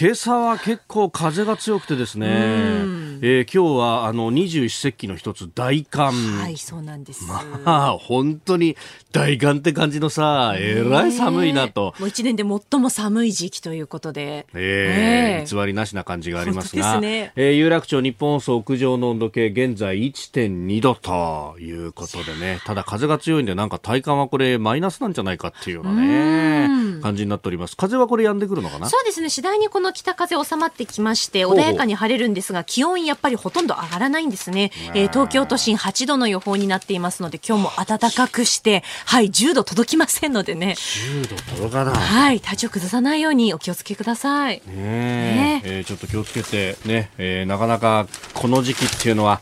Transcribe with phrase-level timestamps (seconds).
[0.00, 6.14] 今朝は結構風が強くてですね、えー、今日はあの二十四節気の一つ大寒。
[6.38, 7.24] はいそうなんです。
[7.24, 8.76] まあ本当に
[9.10, 10.84] 大寒って感じのさえ。
[10.88, 11.94] らい寒いなと。
[11.98, 14.46] もう一年で最も寒い時期ということで。
[14.54, 17.00] えー、偽りなしな感じがありますが。
[17.00, 17.32] ね。
[17.34, 22.60] えー、有楽町日本放送屋上の温度計現在1.2度ということでね。
[22.64, 27.76] ただ風が強いんでなんか体感はこれマイナスなんじゃないかっていうようなね感じになっております。
[27.76, 28.88] 風はこれ止んでくるのかな？
[28.88, 29.28] そうですね。
[29.28, 35.06] 次第にこの北風収まってきまして穏やかに晴れるんですが気温やっぱりほとんど上がらないんですね、え。
[35.06, 40.74] ー、東京都心8度の予報になっていますので今日も暖かくしてはい10度届きませんのでね。
[40.78, 41.94] 10度届かない。
[41.94, 44.62] はい体調崩さないようにお気をつけください。
[44.66, 49.40] ねねえー、ちょっと気をつけてね、えー、なかなかこの時期っていうのは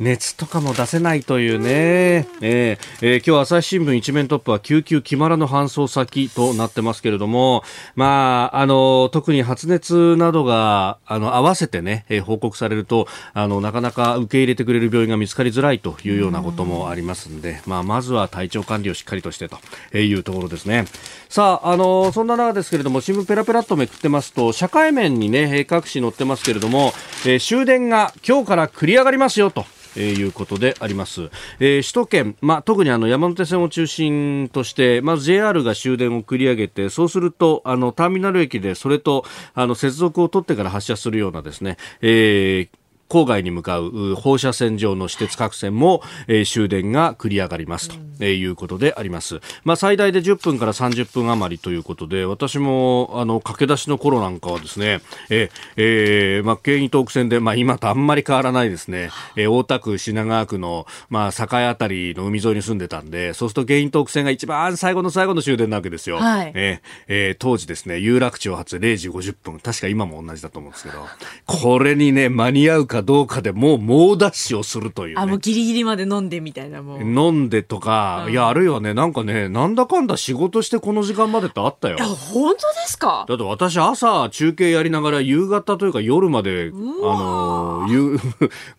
[0.00, 7.62] 熱とかも出せないというね、えー、えー、今日朝日新聞一面トップは救急決まらぬ搬送先となってますけれども
[7.96, 19.58] まああの特に発熱などがあの合わせてね、えー、報告されるとあのなかなか受け入れてくれる病院が見つかりづらいというようなこともありますんで、まあ、まずは体調管理をしっかりとしてと
[19.96, 20.86] いうところですね。
[21.28, 26.92] さあ、あのそんな中ですけれども、新聞ペラペラっとめくってますと、社会面にね、各紙載ってますけれども、
[27.26, 29.66] えー、終電が今日から繰り上がりますよと。
[29.98, 31.30] えー、いうことであります。
[31.60, 49.40] えー、首都圏、まあ、特にあの山手線を中心として、まず JR が終電を繰り上げて、そうすると、あの、ターミナル駅でそれと、あの、接続を取ってから発車するようなですね、えー、郊外に向かう放射線上の私鉄各線も、えー、終電が繰り上がりますと、えいうことであります。
[49.64, 66.16] まあ、最大で10分から30分余りということで、私もあの駆け出しの頃なんかはですね、ええー、まあ、京浜東北線で、まあ、今とあんまり変わらないですね、えー、大田区品川区の、まあ、境あたりの海沿いに住んでたんで、そうすると京浜東北線が一番最後の最後の終電なわけですよ。
[66.16, 71.06] はい、えー、えー、当時ですね、有楽町発0時50分、確か今も同じだと思うんですけど、
[71.46, 77.00] これにね、間に合うかかどうかでもう猛ダッシュをするという、ね、あ、もうギリギリまで飲んでみたいなもう。
[77.02, 81.96] 飲んでとか、うん、いや、あるいはね、なんかね、なんだかんだ仕事してこの時間までってあったよ。
[81.96, 83.24] いや、本当ですか？
[83.28, 87.88] だって私朝中継やりながら夕方というか夜まで、あの、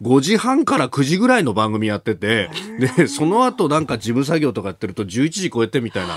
[0.01, 2.49] 5 時半から9時ぐらいの番組やってて、
[2.97, 6.15] で、その後なんか事務作業とかやってると11時超えてみたいな。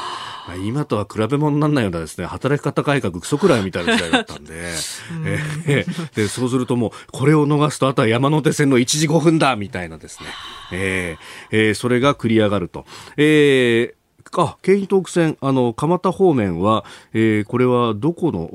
[0.65, 4.53] 今とは比べ物にならないようなですね、働き方改革クソくらいみたいな時代だったんで、
[5.67, 10.27] えー、で、そうするともう、これを逃すと、あとは山手線の1時5分だみたいなですね、
[10.73, 12.85] えー、えー、それが繰り上がると。
[13.17, 14.03] えー
[14.35, 18.49] あ、京浜東北線、あの、蒲田方面は、えー、これはどこの、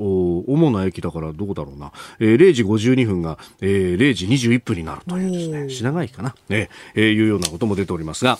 [0.48, 7.02] 主な駅だからどこだろうな、えー、0時52分が、えー、0時21分になるというですね、品川駅かな、ね、え。
[7.02, 8.38] ー、いうようなことも出ておりますが、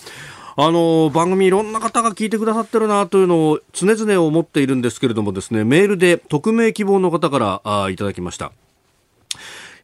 [0.55, 8.51] あの番組いろんな方が聞いてくださってるなというのを常々思っているんですけれどもですねメールで匿名希望の方からあいただきました。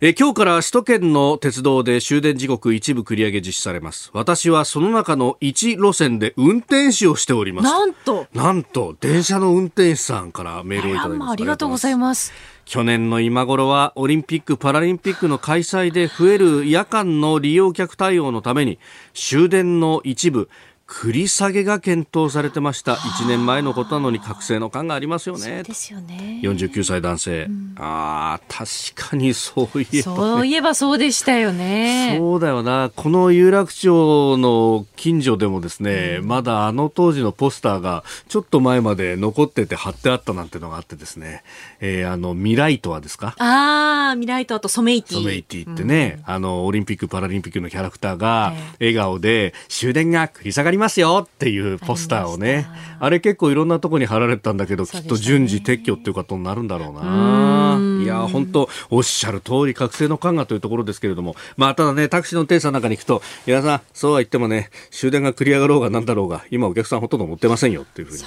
[0.01, 4.09] え今日から首都圏の鉄道で終電時刻一部繰り上げ実施されます。
[4.13, 7.63] 私はその中の1路線で運転士をしております。
[7.63, 8.27] なんと。
[8.33, 11.31] なんと電車の運転士さんからメールをいただきます。
[11.31, 12.33] ありがとうございます。
[12.65, 18.79] 去年の今頃はオリンピック・パラリンピックの開催で増える夜間の利用客対応のために
[19.13, 20.49] 終電の一部
[20.87, 22.93] 繰り下げが検討されてました。
[22.93, 25.63] 1年前のことなのに覚醒の感がありますよね。
[25.63, 26.39] ですよね。
[26.43, 32.17] 49歳男性、うん、あ確かにそういえば、ね、そういえばそうでしたよね。
[32.19, 32.91] そうだよな。
[32.95, 41.41] この有楽町の近所でもですね、うん、まだあの当時のポスターがちょっと前まで残ってて貼ってあったなんてのがあってですね、
[41.79, 43.35] えー、あのミライトワですか？
[43.39, 45.17] ああミライトワとソメイティ。
[45.17, 52.67] ソメイティってね、うん、あのオリンピック・パラリンピックのキャラクターが笑顔で終電が繰り下がりりますよっていうポスターをね
[52.99, 57.79] あれ結構いろんなとこに貼られてたんだけど、ね、きっと順次撤去っていうことになるんだろうな。
[58.03, 61.35] いや本当おっしゃる通り覚醒の感がというところですけれども。
[61.57, 68.23] まあただねタクシーの運転手さんなんかに行くといやさんそうは言ってもね終電が繰り上がろうがなんだろうが今お客さんほとんど乗ってませんよっていうふうに。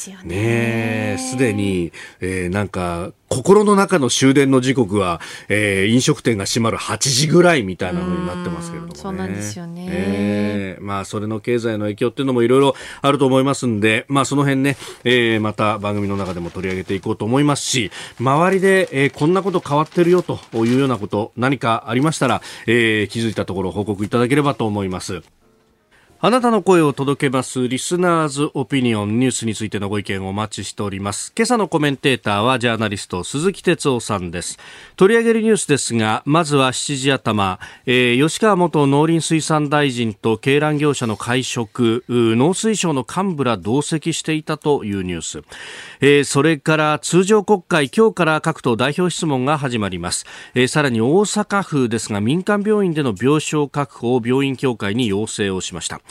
[0.00, 8.98] ですよねえ、すでに、えー、なんか、心の中の終電の時刻は、えー、飲食店が閉まる8時ぐらいみたいな風になってますけれどもね。
[8.98, 9.86] そうなんですよね。
[9.88, 25.22] えー、まあ、それの経済の影響っていうのもいろいろあると思いますんで、まあ、その辺ね、えー、また番組の中でも取り上げていこうと思いますし、周りで、えー、こんなこと変わってるよというようなこと、何かありましたら、えー、気づいたところ報告いただければと思います。
[26.22, 31.32] あなたの声を届けますリスナーズオピニオンニュースについてのご意見をお待ちしております。
[31.34, 34.58] 今朝のコメンテーターはジャーナリスト鈴木哲夫さんです。
[34.96, 45.42] 取り上げるニュースですが、まずは7時頭、えー、吉川元農林水産大臣と鶏卵業者の会食、農水省の幹部ら同席していたというニュース。
[46.02, 50.26] えー、それから通常国会今日から各党代表質問が始まります。
[50.54, 56.02] えー、さらに大阪府ですが民間病院での病床確保を病院協会に要請をしました。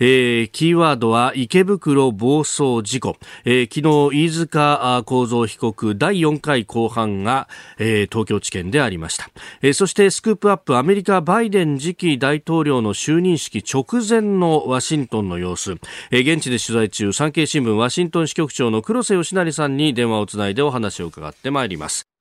[0.00, 7.48] えー、キーワードは池袋暴走事故、えー、昨日飯塚幸三被告第4回公判が、
[7.78, 9.28] えー、東京地検でありました、
[9.60, 15.72] えー、そしてスクープアップアメリカバイデン次期大統領の就任式直前のワシントンの様子、
[16.12, 22.17] えー、現地で取材中産経新聞ワシントン支局長の黒瀬義成さんに電話をつないでお話を伺ってまいります。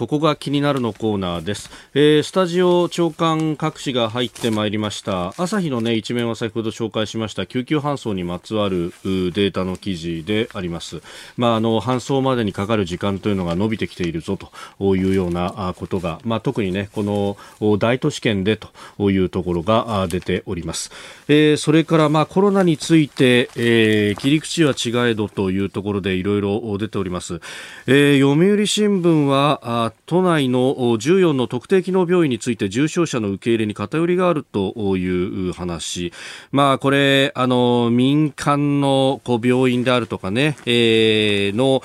[0.00, 5.34] ここが気になるのコーナーです、えー、スタジオ長官各紙が入ってまいりました。
[5.36, 7.44] 朝日のね一面は先ほど紹介しました。
[7.44, 11.02] 救急搬送にまつわるデータの記事であります。
[11.36, 17.36] まああの搬送までにかかる時間というのが伸びてきているぞというようなことがまあ特にねこの
[17.76, 20.90] 大都市圏でというところが出ております、
[21.28, 27.42] えー、それからまあコロナについて、えー、切り口は違えどというところでいろいろ出ております、
[27.86, 36.12] えー、読売新聞は都内の14の特定機能病院について重症者の受け入れに偏りがあるという話、
[36.52, 41.82] まあ、これあの民間のこう病院であるとかね、えー、の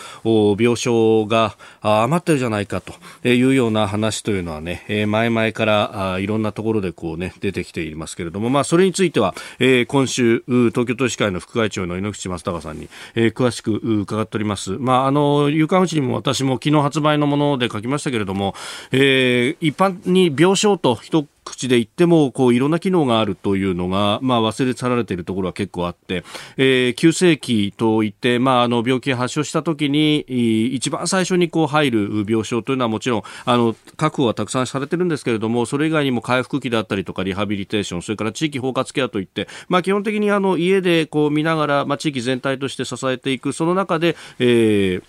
[0.60, 2.94] 病床が余ってるじゃないかと
[3.28, 14.72] いうような話というのはね、前々からいろんなところでこう、ね、出てきていますけれども、まあ、それについては、え、今週東京都医師会の副会長の猪口正孝さんに、え、詳しく伺っております。
[14.72, 18.56] まあ、あの有刊にも私も昨日発売のもので書きましたけれども、
[18.92, 26.26] えー、一般に病床と一口で言ってもこういろんな機能があるというのが、まあ、忘れ去られているところは結構あって、
[26.58, 30.22] えー、急性期といって、まあ、あの病気発症した時に
[30.76, 45.04] 一番最初にこう入る病床というのはもちろんあの確保はたくさんされてるんですけれどもそれ以外にも回復期だったりとかリハビリテーションそれから地域包括ケアといって、まあ、基本的にあの家でこう見ながら、まあ、地域全体として支えていくその中で、えー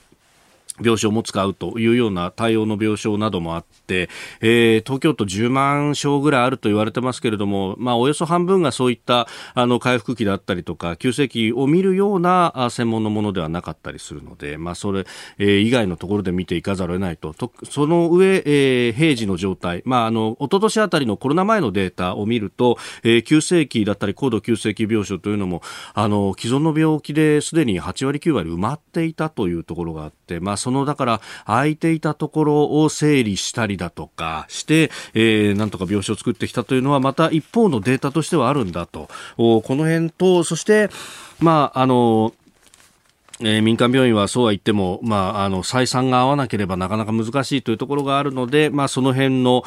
[0.81, 4.09] 病床も使うというような対応の病床などもあって、
[4.41, 15.07] えー、東京都10万床ぐらいあると言われてますけれども、まあ、およそ半分がそういったあの回復期だったりとか急性期を見るような専門のものではなかったりするので、まあ、それ、
[15.39, 17.35] えー、以外のところで見ていかざるを得ないと。
[17.35, 25.63] とその上、えー、平時の状態、まあ、あの一昨年あたりのコロナ前のデータを見ると、えー、急性期だったり高度急性期病床というのも
[25.95, 39.09] あの既存の病気ですでに8割9割埋まっていたというところがあって、まあそのだから空いていたところを整理したりだとかして、えー、なんとか病床を作ってきたというのはまた一方のデータとしてはあるんだと。
[39.37, 40.91] この辺と、そして、
[41.39, 42.33] まあ、あの、
[43.41, 49.63] えー、民間病院はそうは言っても、まあ、あの採算が合わなければなかなか難しいというところがあるので、まあ、その辺の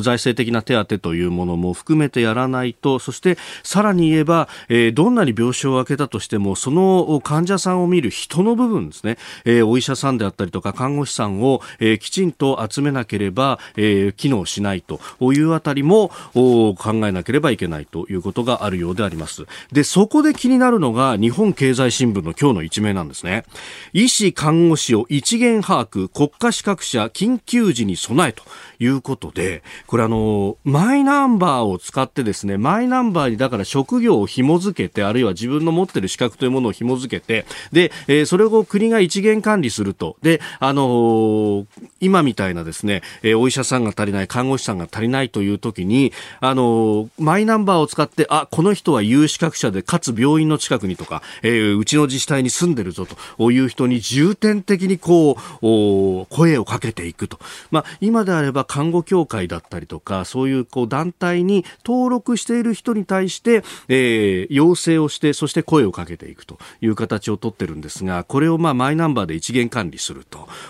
[0.00, 15.00] 財政的な手当というものも含めてやらないとそしてさらに言えば、えー、どんなに病床を空けたとしてもその患者さんを見る人の部分ですね、えー、お医者さんであったりとか看護師さんを、え、きちんと集めなければ、え、機能しないと
[15.32, 16.76] いうあたりも考
[17.06, 19.46] えなければいけないということがあるようであります。
[19.70, 23.11] でそこで気になるのが日本経済新聞の今日の一面なんです。
[23.12, 23.44] ですね。
[23.92, 28.42] 医師、看護師を一元把握、国家資格者、緊急時に備えと
[28.78, 40.16] いうことで、これあの、マイナンバーを使ってですね、マイナンバーにだから職業を紐付けて、あるいは自分の持ってる資格というものを紐付けて、で、えー、それを国が一元管理すると。
[40.22, 41.66] で、あのー、
[42.00, 57.38] 今みたいなですね、えー、お医者さんが足りない、看護師さんが足りないという時に、あのマイナンバーを使って、あ、この人は有資格者で、かつ病院の近くにとか、えうちの自治体に住んでるぞぞという人に重点的にこう声をかけていくと、
[57.70, 70.24] まあ、今であれば看護協会だったりとかそういうこう団体に登録している人に対して、えー、要請をしてそして声をかけていくという形をとってるんですがこれをまあマイナンバーで一元管理する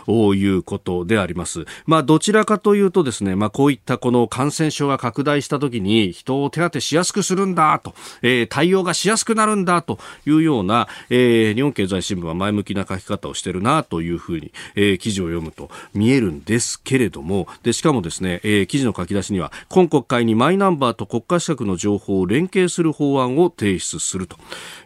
[0.07, 1.65] ということであります。
[1.87, 24.37] まあ、どちらかというとですね、まあ、こういったこの感染症が拡大した時に人を手当てしやすくするんだと、えー、対応がしやすくなるんだというような、えー、日本経済新聞は前向きな書き方をしてるなというふうに、えー、記事を読むと見えるんですけれども、で、しかもですね、えー、記事の書き出しには、今国会にマイナンバーと国家資格の情報を連携する法案を提出すると、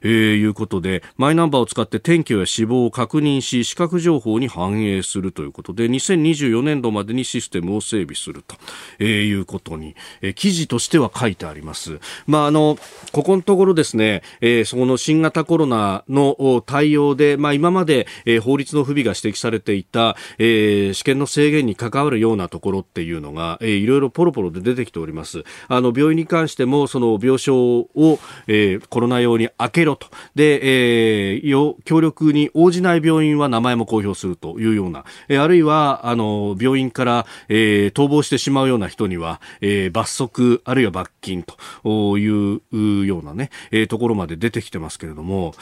[0.06, 8.54] えー、いうことで、マイナンバーを使って転居や死亡を確認し、資格情報に反映するということで、2024年度までにシステムを整備すると、
[9.00, 11.98] えー、いうことに、えー、記事としては書いてあります。
[12.26, 12.78] まあ、あの、
[13.10, 25.42] ここのところですね、えー、その新型コロナの対応で、まあ、今まで、えー、法律の不備が指摘されていた、えー、試験の制限に関わるようなところっていうのが、えー、いろいろポロポロで出てきております。
[25.66, 30.08] あの、病院に関しても、その病床を、えー、コロナ用に開けろと。
[30.34, 42.60] で、えー、協力に応じない病院は名前も公表するというような、えー、あるいは、あの、病院から、えー、逃亡してしまうような人には、えー、罰則、あるいは罰金という
[43.06, 45.54] ようなね、えー、ところまで出てきてますけれども、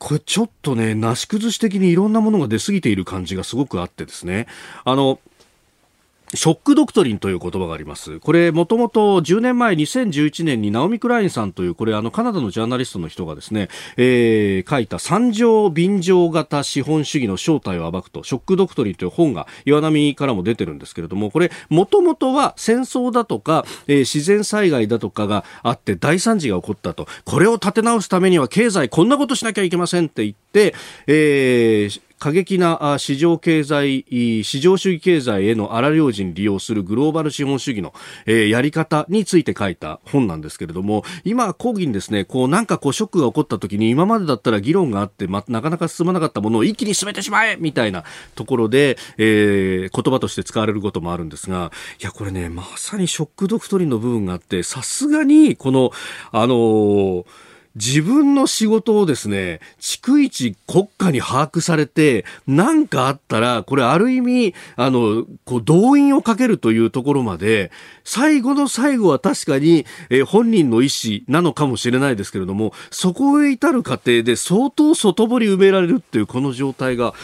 [0.00, 4.46] これちょっとね、なし崩し的にいろんなものが出過ぎている感じがすごくあってですね、
[4.84, 5.20] あの、
[6.34, 8.20] ショックドクトリンという言葉があります。
[8.20, 30.74] これ、もともと10年前、2011年にナオミ・クラインさんという、これ、あの、カナダのジャーナリストの人がですね、えー、書いた三条便乗型資本主義の正体を暴くと、ショックドクトリンという本が岩波からも出てるんですけれども、これ、もともとは戦争だとか、えー、自然災害だとかがあって大惨事が起こったと、これを立て直すためには経済こんなことしなきゃいけませんって言って、
[31.08, 34.04] えー、過激な市場経済、
[34.44, 37.94] 市場主義経済への荒領事に利用するグローバル資本主義の、
[38.26, 47.56] え、やり方について書いた本なんですけれども、今、講義にですね、こうなんかこうショックが起こった時に今までだったら議論があって、ま、なかなか進まなかったものを一気に進めてしまえ!
[47.58, 55.90] みたいなところで、えー、言葉として使われることもあるんですが、いや、これね、まさにショックドクトリンの部分があって、さすがに、この、
[56.32, 57.24] あのー
[57.76, 67.70] 自分の仕事をですね、逐一国家に把握されて、何かあったら、これある意味、あの、こう、動員をかけるというところまで、
[68.04, 77.14] 最後の最後は確かに、えー、本人の意思なのかもしれないですけれども、そこへ至る過程で相当外堀埋められるっていうこの状態が、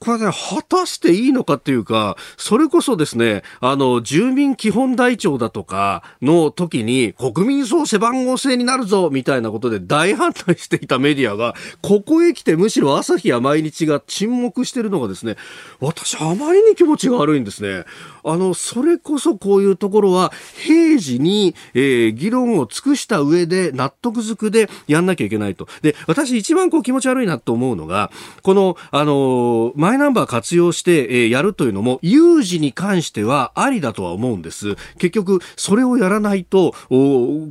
[0.00, 15.36] これね、果たしていいのかっていうか、それこそですね、あの、住民基本台帳だとかの時に、国民総背番号制になるぞみたいなことで大反対していたメディアが、ここへ来てむしろ朝日や毎日が沈黙してるのがですね、
[15.80, 17.84] 私あまりに気持ちが悪いんですね。
[18.24, 25.68] あの、それこそこういうところは、平時に、えー、議論を尽くした上で、納得づくでやんなきゃいけないと。
[25.82, 28.10] で、私一番こう気持ち悪いなと思うのが、
[28.42, 34.76] この、あの、マイナンバー活用して、え、やるというのも、有事に関してはありだとは思うんです。
[34.98, 36.76] 結局、それをやらないと、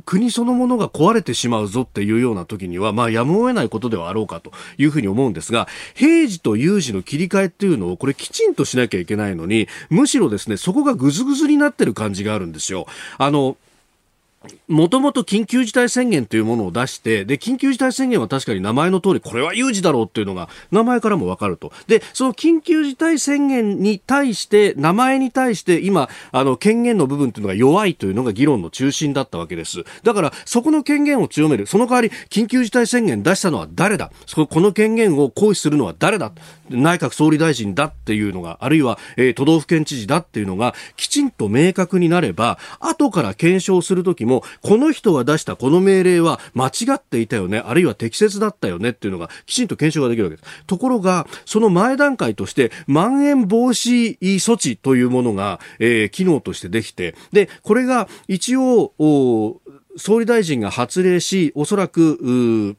[0.06, 12.86] 国そのものが壊れてしまうぞっていうような時には、まあ、やむを得ないことではあろうかというふうに思うんですが、平時と有事の切り替えっていうのを、これきちんとしなきゃいけないのに、むしろですね、そこがぐずぐずになってる感じがあるんですよ。
[13.18, 13.58] あの、
[14.68, 21.72] もともと緊急事態宣言というものを出して、で、緊急事態宣言は確かに名前の通り、これは有事だろうっていうのが、名前からもわかると。
[21.88, 29.84] で、その緊急事態宣言に対して、名前に対して、今、あの、権限の部分っていうのが弱いというのが議論の中心だったわけです。
[30.04, 31.66] だから、そこの権限を強める。
[31.66, 34.10] その代わり、緊急事態宣言出したのは誰だ？
[34.34, 36.32] この権限を行使するのは誰だ？
[36.70, 50.64] 内閣総理大臣だっていうのが、あるいは、えー、都道府県知事だっていうのが、きちんと明確になれば、後から検証するときも、この人が出したこの命令は間違っていたよね、あるいは適切だったよねっていうのが、きちんと検証ができるわけです。
[50.66, 59.60] ところが、その前段階として、まん延防止措置というものが、えー、機能としてできて、で、これが一応、
[59.96, 62.76] 総理大臣が発令し、おそらく、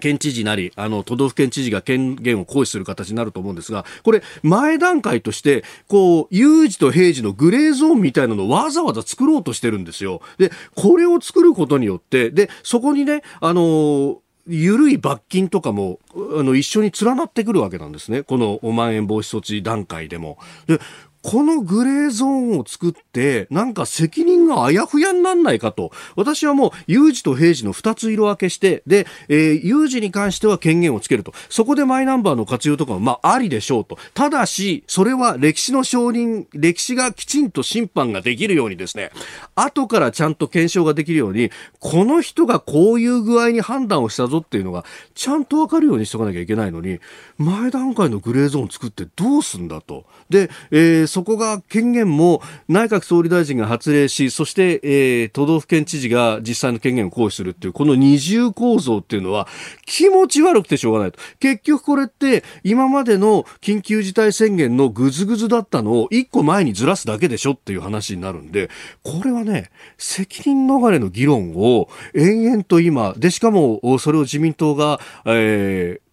[0.00, 10.20] 県知事なり、あの、都道府県知事が権限を行使する形になると思うんですが、これ、前段階として、こう、有事と平時のグレーゾーンみたいなのをわざわざ作ろうとしてるんですよ。
[10.38, 18.22] で、これを作ることによって、で、そこにね、あの緩い罰金とかも、あの、一緒に連なってくるわけなんですね。
[18.22, 20.38] この、まん延防止措置段階でも。
[20.68, 20.78] で、
[21.26, 25.90] このグレーゾーンを作って、なんか責任があやふやになんないかと。
[26.14, 31.32] 私はもう、有事と平時の2つ色分けして、で、えー、有事に関しては権限をつけると。
[31.48, 33.98] そこでマイナンバーの活用とかも、まあ、ありでしょうと。
[34.14, 39.10] ただし、それは歴史の承認、歴史がきちんと審判ができるようにですね、
[39.56, 44.84] 後からちゃんと検証ができるように、この人がこういう具合に判断をしたぞっていうのが、
[45.16, 47.00] ちゃんとわかるようにしとかなきゃいけないのに、
[47.36, 50.04] 前段階のグレーゾーン作ってどうすんだと。
[50.30, 59.48] で、えー、そこが権限も内閣総理大臣が発令し、そして、えー、都道府県知事が実際の権限を行使するっていう、この二重構造っていうのは
[59.86, 61.18] 気持ち悪くてしょうがないと。
[61.40, 68.68] 結局これって今までの緊急事態宣言のぐずぐずだったのを一個前にずらすだけでしょっていう話になるんで、
[69.02, 76.05] これはね、責任逃れの議論を延々と今、で、しかもそれを自民党が、えー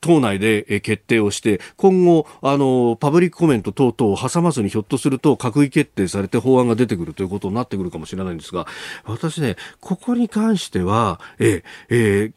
[0.00, 8.66] 党内で決定をして、今後、あの、パブリックコメント等々を挟まずにひょっとすると閣議決定されて法案が出てくるということになってくるかもしれないんですが、
[9.04, 12.32] 私ね、ここに関しては、ええ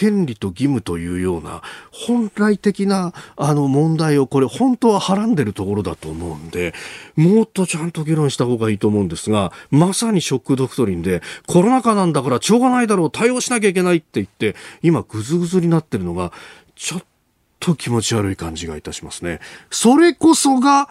[0.00, 1.60] 権利と義務というような
[1.92, 6.72] 本来的なあの問題をこれ本当ははらんでるところだと思うんで
[7.16, 16.32] もっとちゃんと議論した方がいいと思うんですがまさにショックドクトリンでコロナ禍なんだからしょうがないだろう対応しなきゃいけないって言って今ぐずぐずになってるのが
[16.80, 17.02] ちょっ
[17.60, 19.38] と気持ち悪い感じがいたしますね。
[19.70, 20.88] それこそが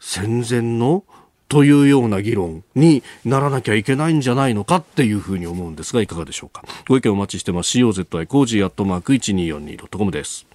[0.00, 1.04] 戦前の
[1.48, 6.64] というような議論にならなきゃいけないんじゃないのかっていうふうに思うんですが、いかがでしょうか。
[6.88, 7.78] ご意見お待ちしてます。
[7.78, 10.46] COZY コージーアットマーク 1242.com です。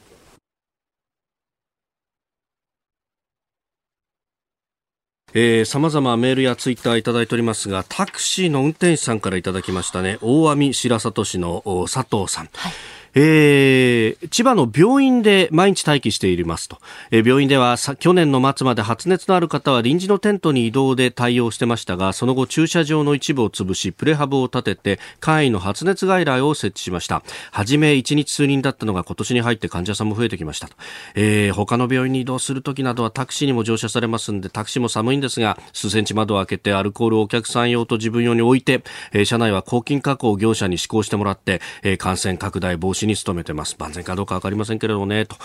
[5.33, 10.17] えー、様々メールやツイッターいただいておりますが、タクシーの運転手さんからいただきましたね。
[10.21, 12.49] 大網白里市の佐藤さん。
[12.53, 16.77] はいえー、千葉の病院で毎日待機していますと、
[17.11, 27.21] えー、病院では去年の末まで発熱のある方は臨時のテントに移動で対応してましたがその後駐車場の一部を潰しプレハブを立てて簡易の発熱外来を設置しました。
[27.51, 30.75] 初め1日数人だったのが今年に入って患者さんも増えてきましたと、
[31.15, 43.75] えー、他の病院に移動するときなどはタクシーにも乗車されますんでタクシーも寒いんですが数センチ窓を開けてアルコールをお客さん用と自分用に置いて、えー、車内は抗菌加工業者に施行してもらって、えー、感染拡大防止に努めてます。
[43.77, 45.35] 万全かどうかわかりませんけれどもね、と。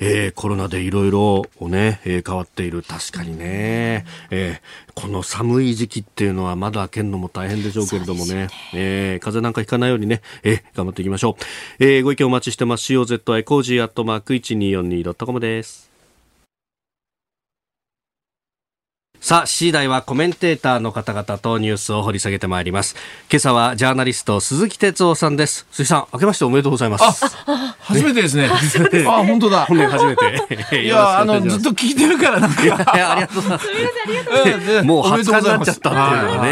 [0.00, 2.82] えー、コロナでいろいろね、えー、変わっている。
[2.82, 4.04] 確かにね。
[4.30, 8.34] えー、この寒い時期っていうのは窓開けるのも大変でしょうけれどもね。
[8.34, 11.84] ねえー、風邪なんかひかないようにね、えー、頑張っていきましょう。
[11.84, 12.92] えー、ご意見お待ちしてます。
[12.92, 15.93] COZY コージーアットマーク 1242.com です。
[19.24, 22.94] さあ、次第はコメンテーターの方々とニュースを掘り下げてまいります。
[23.30, 25.66] 今朝はジャーナリスト鈴木哲夫さんです。
[25.70, 27.24] 鈴木さん、明けましておめでとうございます。
[27.24, 28.50] あ、初めてですね。
[29.08, 29.64] あ、本当だ。
[29.64, 30.84] 本年初めて。
[30.84, 32.64] いや、あの、ずっと聞いてるからなんか。
[32.64, 34.82] いや、ありがとうございます。
[34.82, 36.44] もう初日になっちゃったっていうのは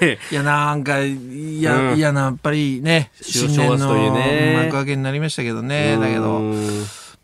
[0.00, 0.18] ね。
[0.32, 5.98] いや、なんか、いや、嫌な、やっぱりね、新年の幕開けになりましたけどね。
[6.00, 6.40] だけど、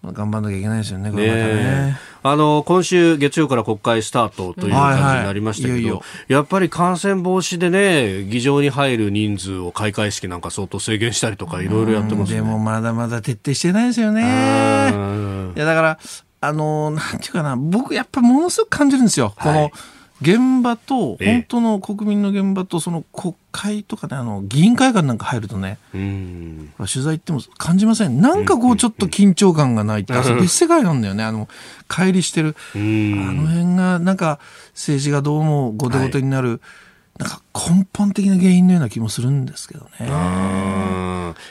[0.02, 1.98] 頑張んなきゃいけないですよね、これまたね。
[2.22, 14.22] あの今週月曜から国会スタートという感じになりましたけど、やっぱり感染防止でね議場に入る人数を開会式なんか相当制限したりとかいろいろやってます、ね、でもまだまだ徹底してないですよね。
[14.22, 15.98] いやだから
[16.40, 19.34] あのなんていうかな僕やっぱものすごく感じるんですよ。
[19.38, 19.70] この、
[20.20, 28.20] 現場と、本当の国民の現場と、その国会とかね、あの、議員会館なんか入るとね、取材行っても感じません。
[28.20, 31.24] なんかこう、ちょっと緊張感がないって、別世界なんだよね。
[31.24, 31.48] あの、
[31.88, 32.54] 乖離してる。
[32.74, 34.40] あの辺が、なんか、
[34.74, 36.48] 政治がどうも後手後手になる。
[36.48, 36.60] はい
[37.20, 40.08] なんか根本的な原因のような気もするんですけどね。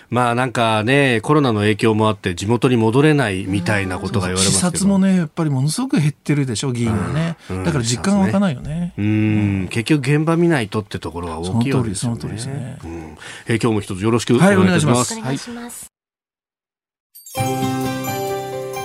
[0.10, 4.72] まあなんかね、コロナの影響もあって地元に戻れないみたいなことが言われますけど。
[4.72, 7.38] 視察もね、やっぱりものすごく減ってるでしょ、議員がね。
[7.64, 8.94] だから実感が湧かないよね。
[8.98, 12.20] うん、結局現場見ないとってところは大きいわけですよね。
[12.20, 12.80] その通りですね。
[12.84, 15.14] うん、えー、今日も一つよろしくお願いします。
[15.14, 15.90] はい、お願いします。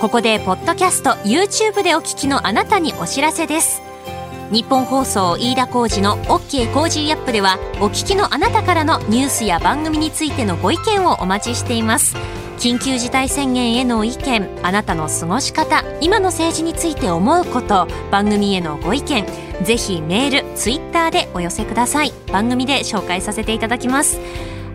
[0.01, 3.84] ここでポッドキャスト YouTube でお聞きのあなたにお知らせです
[4.51, 12.15] 日本放送飯田浩司の OK コージーアップではお聞きのあなたからのニュースや番組についてのご意見をお待ちしています。
[12.59, 19.25] 緊急事態宣言への意見あなたの過ごし方今の政治について思うこと番組へのご意見
[19.63, 22.13] ぜひメールツイッターでお寄せください。
[22.31, 24.19] 番組で紹介させていただきます。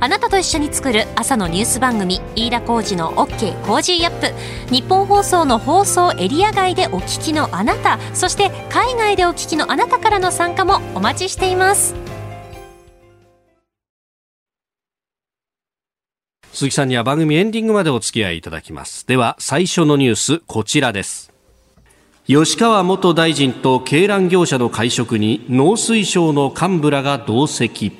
[0.02, 4.74] あなたと一緒に作る朝のニュース番組飯田浩二の OK コージーアップ。
[4.74, 11.94] 日本放送の放送エリア外でお聞きのあなたそして海外でお聞きのあなたからの参加もお待ちしています。
[16.54, 19.06] 鈴木さんには番組エンディングまでお付き合いいただきます。
[19.06, 21.30] では最初のニュースこちらです。
[22.26, 27.99] 吉川元大臣と鶏卵業者の会食に農水省の幹部らが同席。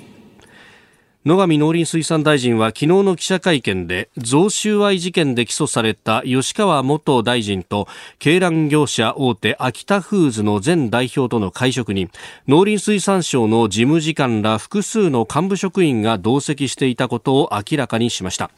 [1.27, 7.89] 野上農林水産大臣は昨日の記者会見で贈収賄事件で起訴された吉川元大臣と
[8.25, 12.09] 鶏卵業者大手秋田フーズの前代表との会食に
[12.49, 18.51] 農林水産省の事務次官ら複数の幹部職員が同席していたことを明らかにしました。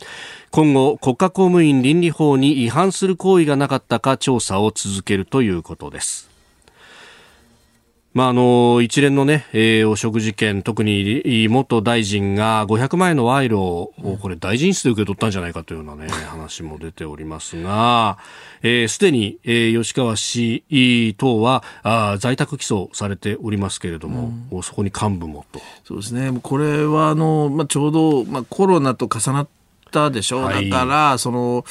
[0.52, 6.31] 今後国家公務員倫理法に違反する行為がなかったか調査を続けるということです。
[8.14, 18.18] まあ、あの一連のね、えー、汚職事件、特に元大臣が500万円の賄賂を、これ大臣室で受け取ったんじゃないかというようなね、話も出ておりますが、
[18.60, 25.60] す、えー、で、に、えー、吉川氏等はあ在宅起訴されておりますけれども、うん、そこに幹部もと。
[25.84, 26.38] そうですね。
[26.42, 29.48] これは、あの、まあ、ちょうど、まあ、コロナと重なっ
[29.90, 30.42] たでしょう。
[30.42, 31.64] はい、だから、その、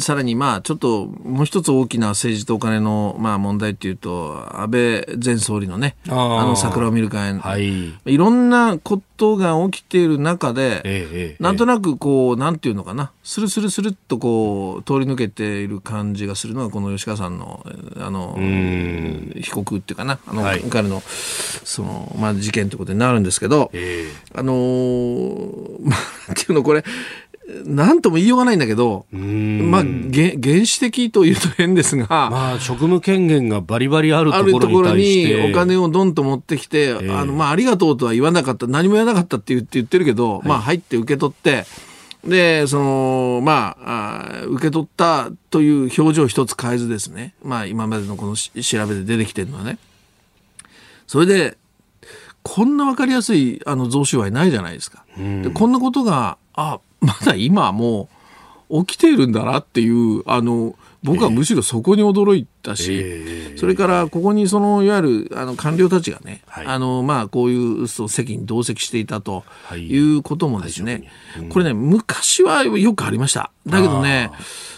[0.00, 13.12] さらにまあちょっともう一つ大きな政治とお金のまあ問題っていうと安倍前総理のねあの桜を見る会、はい、いろんなことが起きている中で、ええ、なんとなくこうなんていうのかな。
[13.22, 17.62] スルスルスルっとこう通り抜けている感じがするのがこの吉川さんの
[17.98, 20.18] あの被告っていうかな。
[20.26, 26.84] あの、はい、彼のそのまあ事件ということになるんですけど、え、あのー、 まあっていうのこれ
[27.64, 41.64] なんとも言いようがないんだけど、まあ、原始的というと変ですが、まあ、職務権限がバリバリあるところにお金をどんと持ってきて、えー、あの、まあ、ありがとうとは言わなかった、何も言わなかったって言って言ってるけど、はい、まあ、入って受け取って、
[42.22, 49.78] で、その、まああ、受け取ったという表情一つ変えずですね、まあ、今までのこの調べで出てきてるのはね、
[51.06, 51.56] それで、
[52.42, 55.04] こんなわかりやすいあの贈収賄ないじゃないですか。
[55.16, 58.08] でこんなことが、あ、まだ今も
[58.70, 69.44] う起きているんだなっていうあの僕はむしろそこに驚いたし、えー、それからここにそのいわゆるあの官僚たちがね、はい、あのまあこういう席に同席していたと
[69.76, 69.96] い。
[69.98, 71.42] うこともですね、はい。
[71.44, 73.52] うん、これね昔はよくありました。
[73.66, 74.30] だけどね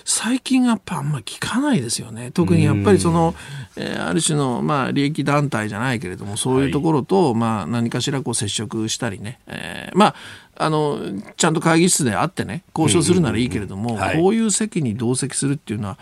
[0.05, 2.31] 最近やっぱあんまり聞かないですよね。
[2.33, 3.35] 特にやっぱりその、
[3.77, 10.15] えー、ある種のまあ利益団体じゃないけれどもそういうところと、はい、まあ何かしらこう接触したりね、えー、まあ
[10.61, 10.99] あの
[11.37, 15.99] ちゃんと会議室で会ってね交渉するならいいけれども、こういう席に同席するっていうのは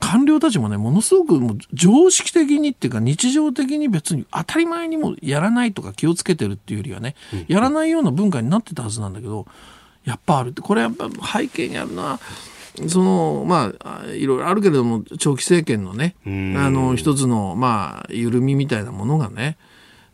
[0.00, 7.14] 官僚たちもねものすごくもう常識的にっていうか日常的に別に当たり前にもやらないとか気をつけてるっていうよりはね、
[7.46, 9.46] やらないような文化になってたはずなんだけど
[10.04, 12.20] やっぱあるってこれやっぱ背景にあるのは。
[12.88, 16.28] そのまあいろいろあるけれども長期政権のねあ
[16.70, 19.56] の一つのまあ緩みみたいなものがね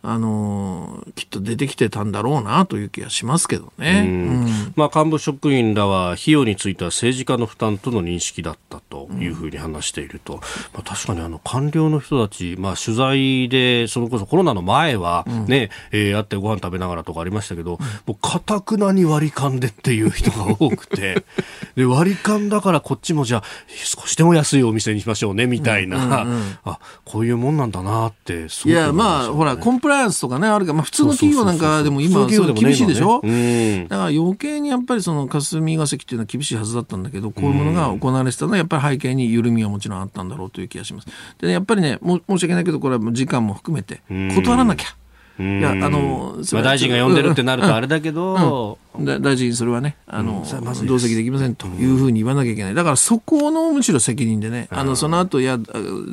[0.03, 4.73] あのきっと出てきてたんだろうなという気がしますけどね、うん。
[4.75, 10.47] まあ、幹部職員らは費用については政治家の負担との認識だったというふうに話していると、うん、ま
[10.81, 21.25] あ、確かにあの官僚の人たち、まあ、取材でそれこそコロナの前はね、うん、えー、会ってご飯食べながらとかありましたけどもうかたくなに割り勘でっていう人が多くて
[21.77, 41.09] で割り勘だからこっちもじゃあ少しでも安いお店にしましょうねみたいな、うんうんうん、あこういうもんなんだなってすごく、ね、いやまあほらコンプライアンスとかね、あるかまあ、普通の企業なんかでも今、厳しいでしょ、ね、だから余計にやっぱりその霞が関っていうのは厳しいはずだったんだけど、こういうものが行われてたのは、やっぱり背景に緩みはもちろんあったんだろうという気がします。
[41.39, 44.95] で、ね、やっぱりね、も申し訳ないけど、これは時間も含めて、断らなきゃ。
[45.41, 48.39] いやあのまあ、大臣が呼んでるってなるとあれだけど、うん。
[48.43, 49.97] うん、大臣それはね。
[50.07, 52.75] あの、うん、同席できませんというふうに言わなきゃいけない。
[52.75, 55.59] だからそこのむしろ責任でねあのその後いや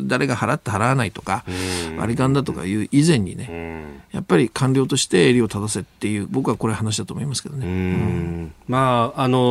[0.05, 1.43] 誰が払って払わないとか
[1.97, 8.51] 割り勘だとかいう以前にねやっぱり官僚として襟を正せっていう僕はこれ話だと思いますけどね。
[8.67, 9.41] まああのー、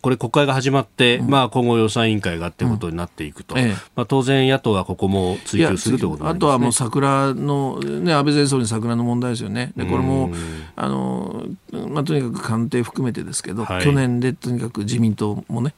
[0.00, 9.72] これ国会が始まって、まあ、今後予算委員会がってことになっていくと、ええ、まあ、当然野党はここも追及するということ、ね、あとはもう桜の、ね、安倍前総理桜の問題ですよね。
[9.76, 10.30] でこれも
[10.74, 11.44] あの、
[11.88, 15.74] まあ、とにかく官邸含めてですけど、はい、去年でとにかく自民党もね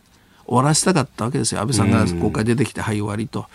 [0.47, 1.61] 終わらせたかったわけですよ。
[1.61, 3.47] 安倍さんが国会出てきて、はい終わりと。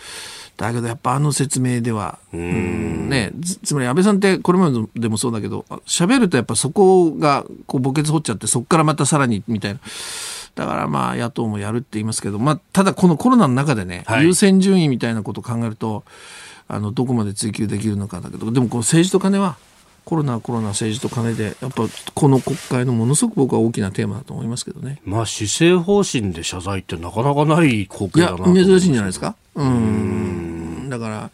[0.56, 3.08] だけどやっぱあの説明では、うん。
[3.08, 3.32] ね、
[3.64, 9.80] つまり安倍さんってこれまででもそうだけど喋るとやっぱそこがこう墓穴掘っちゃってそこからまたさらにみたいな。
[10.54, 16.04] だからまあ野党もやるって言いますけど、まあ、ただこのコロナの中でね、はい、優先順位みたいなことを考えると
[16.68, 19.56] あのどこまで追及できるのかだけどでもこの政治と金は
[20.04, 25.00] コロナコロナ政治と金でやっぱこの国会のものすごく僕は大きなテーマだと思いますけどね。
[25.04, 29.34] まあ施政方針で謝罪ってなかなかない光景だないや珍しいんじゃないですか？
[29.54, 31.30] うんだから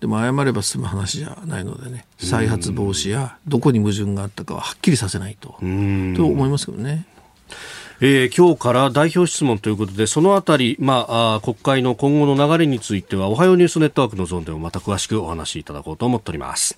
[0.00, 7.06] でも謝れば済む話じゃないのでね再発防止やどこに矛盾があったかははっきりさせないとと思いますけどね。
[7.98, 16.76] えー、今日から代表質問ということで、そのあたり、まあ、あ国会の今後の流れについては、おはようニュースネットワークのゾーンでもまた詳しくお話しいただこうと思っております。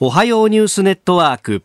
[0.00, 1.64] おはようニュースネットワーク。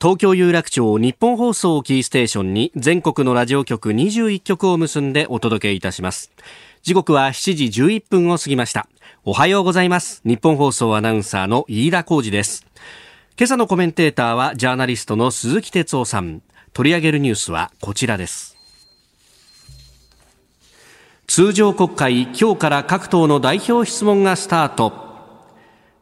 [0.00, 6.30] 東京有楽町日本放送キーステーションに全国のラジオ局21局を結んでお届けいたします。
[6.82, 8.86] 時刻は7時11分を過ぎました。
[9.24, 10.22] おはようございます。
[10.24, 12.64] 日本放送アナウンサーの飯田浩二です。
[13.36, 16.42] 今朝のコメンテーターはジャーナリストの鈴木哲夫さん。
[16.72, 18.56] 取り上げるニュースはこちらです。
[21.26, 25.09] 通常国会今日から各党の代表質問がスタート。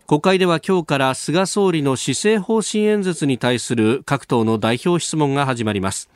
[0.08, 6.08] 国会では今日から菅総理の施政方針演説に対する各党の代表質問が始まります。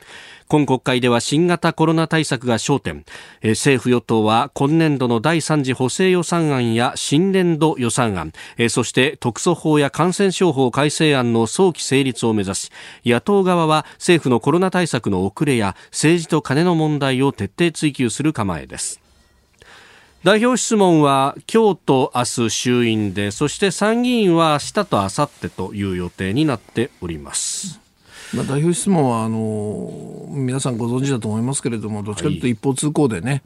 [0.47, 3.05] 今国会では新型コロナ対策が焦点。
[3.43, 8.33] 政府与党は今年度の第3次補正予算案や新年度予算案。
[8.67, 12.71] そして特措法や感染症法改正案の早期成立を目指し
[13.05, 19.02] 野党側は政府のコロナ対策の遅れや政治とカネの問題を徹底追及する構えです。
[20.23, 27.82] 代表質問は今日と明日衆院でそして参議院は明日と明後日という予定になっております。
[28.33, 33.43] まあ、代表質問はあの皆さんご存知だと思いますけれどもどっちかというと一方通行でね、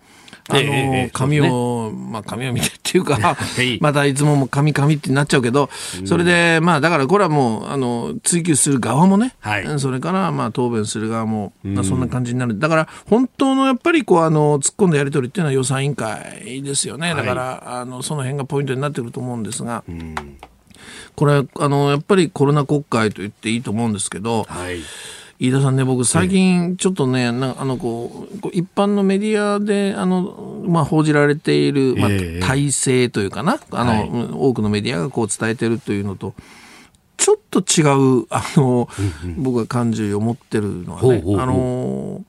[0.47, 3.19] はい、あの、紙を、ね、まあ紙を見てっていうか、
[3.81, 5.69] またいつも紙紙ってなっちゃうけど、
[6.05, 12.57] それでまあだからこれはもうあの追及する側もね、はい、それからまあ答弁する側も、まあ、そんな感じになる。
[12.57, 17.13] だから本当のやっぱりこうあの突っ込んだやり取りっていうのは予算委員会ですよね。
[17.13, 19.83] だから、はい、あのその辺がポイントになってくると思うんですが。
[21.15, 24.81] これあのやっぱりコロナ国会と言っていいと思うんですけど、はい、
[25.39, 32.09] 飯田さんね、僕、最近、ちょっとね、なあのこう一般のメディアであの、まあ、報じられている、まあ、
[32.45, 36.33] 体制というかな、あの、はい、多くのメディアがこう伝えてるというのと、
[37.17, 37.83] ちょっと違
[38.21, 38.89] う、あの、
[39.37, 42.23] 僕が感じを持ってるのはね、あの、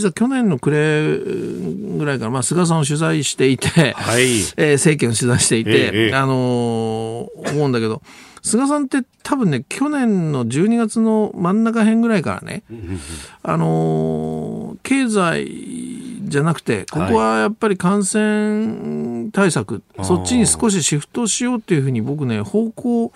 [0.00, 8.00] 実は去年の暮れぐらいから、まあ、菅さんを取材していて、はい、えー、政権を取材していて、ええ、あのー、思うんだけど、
[8.42, 12.62] 菅さんって多分ね、去年の12月の真ん中辺ぐらいからね、
[13.42, 15.46] あのー、経済
[16.22, 23.12] じゃなくて、ここはやっぱり感染対策、はい、そっちに少しシフトしようっていうふうに僕ね、方向、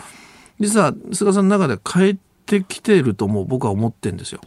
[0.60, 2.16] 実は菅さんの中で変え
[2.46, 4.40] てきてるとも僕は思ってるんですよ。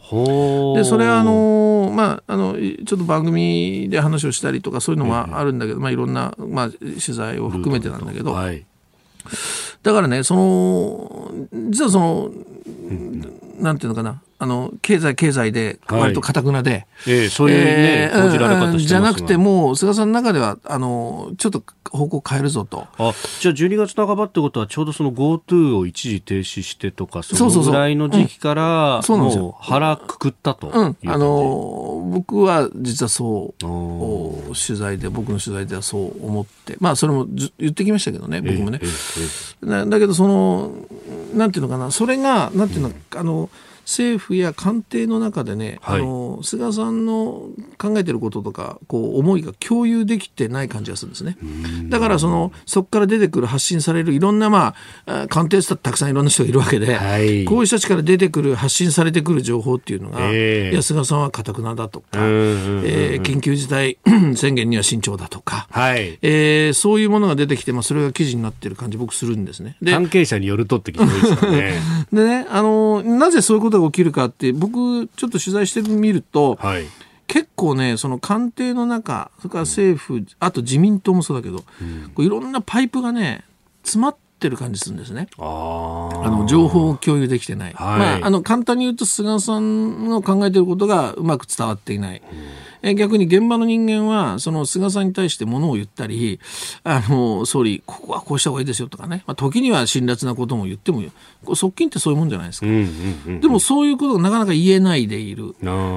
[0.74, 8.64] でそれはあのまああのちょっと番組で話をしたりとかそういうのもあるんだけど、まあいろんなまあ取材を含めてなんだけど、はい、
[9.82, 11.30] だからね、その、
[11.70, 12.30] 実はその、
[13.58, 22.86] なんていうのかな、あの経済経済で割とかたくなで、はい、えー、そういうね、えー、じゃなくてもう菅さんの中ではあのちょっと方向変えるぞと。
[22.98, 33.62] あじゃあ12月半ばってことはちょうどその GoTo を一時停止してとかそのぐらいの時期からそう腹くくったと、うん、あの僕は実はそう
[34.54, 36.76] 取材で僕の取材ではそう思って。
[36.78, 37.26] まあそれも
[37.58, 38.88] 言ってきましたけどね僕もね、えー
[39.64, 40.72] えー、だけどその
[41.34, 43.50] なんていうのかなそれがなんていうの、うん、あの
[43.88, 47.48] 政府や官邸の中でね、はい、あの菅さんの
[47.78, 51.38] 考えてることとかこう思いが共有できてない感じがするんですね。
[51.88, 54.74] だからそのそこから出てくる発信されるいろんな、ま
[55.06, 63.96] あ、官邸ってたくさんいろんな人がいるわけで、はい、こういう人たちから出てくる発信されてくる情報っていうのが、えー、いや菅さんはかたくなだとか、えー、緊急事態
[64.36, 69.78] 宣言には慎重だとか、はいえー、そういうものが出てきて、まあ、それが記事になってる感じ僕するんですね。
[69.82, 71.80] 関係者によるとって聞いてですね。
[72.12, 76.86] でねあのなぜそういうことが起きるかって僕ちょっと取材してみると、はい、
[77.26, 81.64] 結構ねその官邸の中それから政府、あと自民党もそうだけど、
[82.16, 83.44] うん、いろんなパイプがね
[83.82, 85.28] 詰まってる感じするんですね。
[85.38, 87.72] あの情報を共有できてない。
[87.72, 92.22] はい、まあ、あの簡単に言うと菅さんの考えていることがうまく伝わっていない。
[92.30, 96.40] うんえ逆に現場の人間はその菅さんに対してものを言ったり
[96.84, 101.02] あの総理ここはこうした方がいいですよとかね、まあ、時には辛辣なことも言っても
[101.54, 105.54] 側近ってそういうもんじゃないですか、うんうんうん、でもそういうことがなかなか言えないでいる。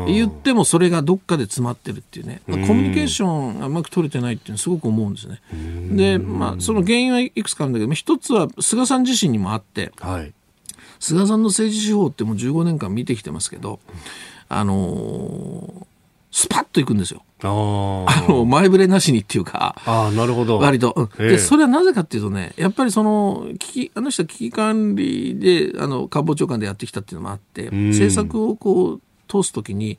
[0.07, 5.41] 言ってもそれがどっかで詰まってるっていうね、まあ、コミュニケーションがうまく取れてないっていうのはすごく思うんですね。
[5.95, 10.33] で、まあ、その原因はいくつかあるんだけど一つは菅さん自身にもあって、はい、
[10.99, 13.79] 菅さんの政治手法ってもう15年間見てきてますけど
[14.49, 15.87] あの
[16.31, 17.23] スパッといくんですよ。
[17.43, 17.47] あ
[18.27, 19.75] の前触れなしにっていうか。
[19.85, 20.59] あなるほど。
[20.59, 29.97] 割と、うん、でそれはなぜかっていうとねやっぱりその危機あの人は危機管理であの官房長官でやってきたっていうのもあって政策をこう通すときに、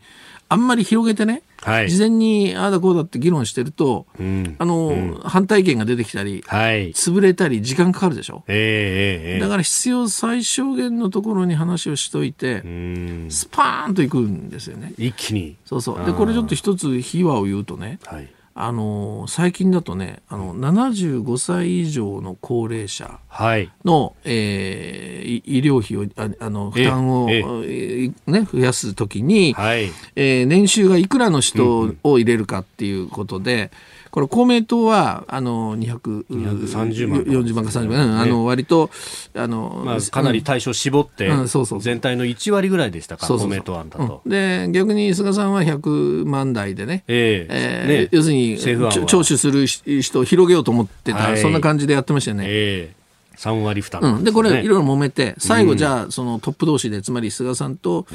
[0.53, 6.93] あんまり広げてね、はい事前にああだこうだって議論してると、うんあの、反対意見が出てきたり、はい。
[6.93, 8.43] 潰れたり時間かかるでしょ？
[8.49, 13.27] ええええええだから必要最小限のところに話をしといて、うん。
[13.31, 14.93] スパーンといくんですよね。
[14.99, 15.57] 一気に。
[15.65, 16.05] そうそう。
[16.05, 18.29] で、これちょっと一つ秘話を言うとね、はい。
[18.55, 23.71] あの、最近だとね、あの、75歳以上の高齢者はい。
[23.85, 29.91] の、えーい医療費を、ああの、負担を、ね、増やすときに、はい。
[30.17, 33.71] えー年収がいくらの人を入れるかっていうことで、
[34.13, 38.91] これ公明党は、あの、200、230万40万か30万、うんあの、割と、
[39.35, 44.21] あの、まあ、かなり対象絞ってうんそうそうそう、全体の1割ぐらいでしたか、公明党案だと。
[44.23, 44.31] うん。
[44.31, 47.87] で、逆に菅さんは100万台でね、ええ。
[47.87, 47.95] えね。
[48.03, 49.09] ー要するに、政府案は。
[49.09, 51.39] 聴取する人を広げようと思ってた、はい。
[51.39, 52.45] そんな感じでやってましたよね。
[52.49, 53.03] ええ。
[53.39, 54.03] 3割負担。
[54.03, 55.79] うん、で、これ、いろいろ揉めて、最後、うん。
[55.79, 58.07] じゃあ、そのトップ同士で、つまり菅さんと、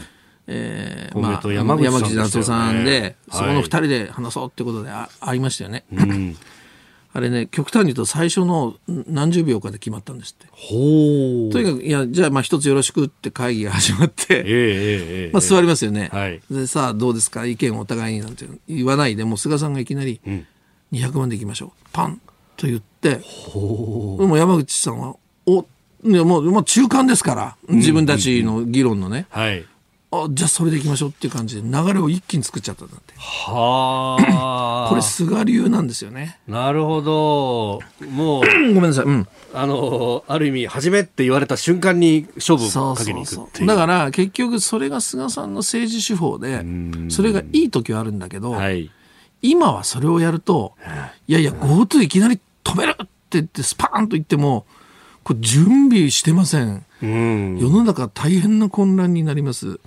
[0.47, 5.83] えまあ、山口夏夫さんで、そこの二人で話そうってことであ会いましたよね。
[5.91, 6.35] うん。
[7.13, 10.45] あれね、極端に言うと最初の何十秒かで決まったんですって。
[10.51, 11.51] ほう。
[11.51, 16.09] とにかく、いや、じゃあ、まあ、一つよろしくって会議が始まって、ええええええまあ、座りますよね。
[16.13, 17.45] はいで、さあ、どうですか？
[17.45, 20.45] 意見をお互いになんて言わないで、もう菅さんがいきなり、ん
[20.93, 21.87] 200万でいきましょう。
[21.91, 22.21] パン
[22.55, 23.19] と言って、で
[24.25, 25.15] も山口さんは、
[25.47, 25.65] お、
[26.05, 29.65] いやもう、まあ、中間ですから、自分たちの議論のね、はい。
[30.09, 33.13] あ、じゃあそれでいきましょうっていう感じで、流れを一気に作っちゃったんだって。
[33.17, 34.89] はあ。
[34.89, 36.39] これ、菅流なんですよね。
[36.47, 37.81] なるほど。
[38.09, 39.05] もう、ごめんなさい。
[39.05, 39.27] うん。
[39.53, 43.13] あの、ある意味、初めって言われた瞬間に勝負そをかけ。
[43.13, 43.67] に行くっていうう。
[43.67, 46.63] だから、結局、それが菅さんの政治手法で、
[47.09, 48.89] それがいい時はあるんだけど、はい。
[49.41, 50.73] 今はそれをやると、
[51.27, 54.65] いやいや、GoTo いきなり止めるって言って、スパーンと言っても、
[55.27, 56.85] これ準備してません。
[57.03, 57.59] うん。
[57.59, 59.81] 世の中大変な混乱になります。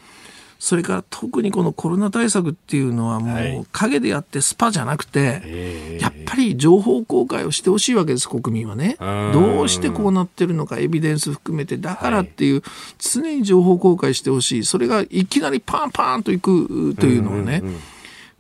[0.59, 9.33] それから特にこのコロナ対策っていうのはもはいう陰でやってスパじゃなくて、ええやっぱり情報公開をしてほしいわけです、国民はねうん。
[9.33, 12.63] どうしてこうなってるのか、エビデンス含めて、だからっていう、
[12.99, 14.65] 常に情報公開してほしい。
[14.65, 17.63] それがいきなりパンパンといくというのはね、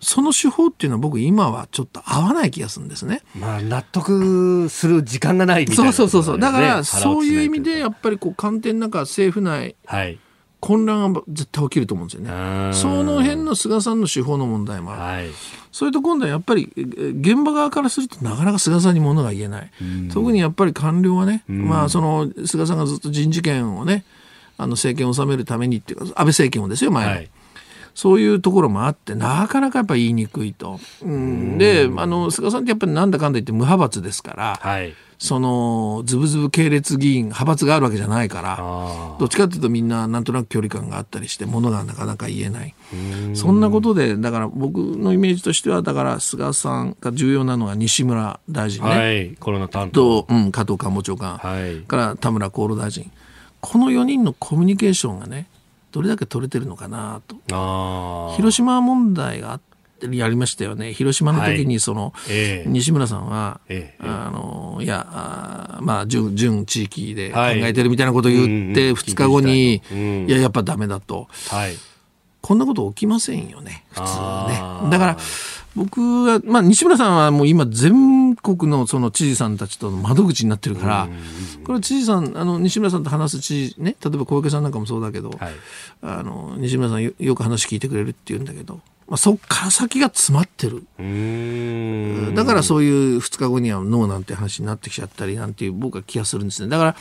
[0.01, 3.23] その手法っていうのは僕今はちょっと合わない気がするんですね。
[3.35, 6.39] まあ、納得する時間がないみたいな、そうそうそうそう。
[6.41, 10.19] だから、そういう意味で、ねやっぱりこう、官邸の中、政府内、はい。
[10.61, 12.31] 混乱が絶対起きると思うんですよね。
[12.31, 15.03] うんその辺の菅さんの手法の問題もある。
[15.03, 15.31] はい。
[15.73, 19.71] それと今度はやっぱりえ現場側からするとなかなか菅さんに物が言えない。
[20.13, 24.05] 特にやっぱり官僚はね、まあその菅さんがずっと人事権をね、
[24.59, 27.11] あの政権を治めるためにっていうか、安倍政権をですよ、前の。
[27.11, 27.31] はい。
[28.01, 30.81] そういうところもあって、なかなかやっぱ言いにくいと。
[31.03, 34.95] うん、で、あの、菅さんってやっぱりなんだかんだ言って無派閥ですから、はい。
[35.19, 42.75] その、ズブズブ系列議員、派閥があるわけじゃないから、あどっちかっていうとみんななんとなく距離感があったりして、ものがなかなか言えない。
[43.35, 48.95] そんなことで、だから僕のイメージとしては、だから菅さんが重要なのは西村大臣あ。
[48.95, 49.37] ね、はい。
[49.39, 50.23] コロナ担当。
[50.23, 51.83] と、うん、加藤官房長官、はい。
[51.83, 53.11] から田村厚労大臣。
[53.61, 55.50] この4人のコミュニケーションがね、
[55.93, 58.35] どれだけ取れてるのかなと。
[58.37, 60.95] 広島問題があってやりましたよね。
[60.95, 71.29] 広島の時にその、ええ西村さんは、ええあの、いや、あーまあ、準、準地域で考はいえてるみたいなことを言って、うんうん2日後に、うんいや、やっぱダメだと。
[71.49, 71.75] はい。
[72.41, 74.91] こんなこと起きませんよね、普通ね。
[74.91, 75.17] だから、
[75.77, 81.09] 僕は、まあ、西村さんはもう今、全国のその知事さんたちとの窓口になってるから、
[81.65, 85.53] これは知事さん、あの、西村さんと話す知事ね、例えば小池さんなんかもそうだけど、はい。
[86.03, 88.81] あの、西村さんよよく話聞いてくれるって言うんだけど、
[89.11, 90.87] まあ、そっから先が詰まってる。
[92.35, 96.69] だからそういう2日後にはノーなんて話になってきちゃったりなんていう僕は気がするんですね。
[96.69, 96.97] だから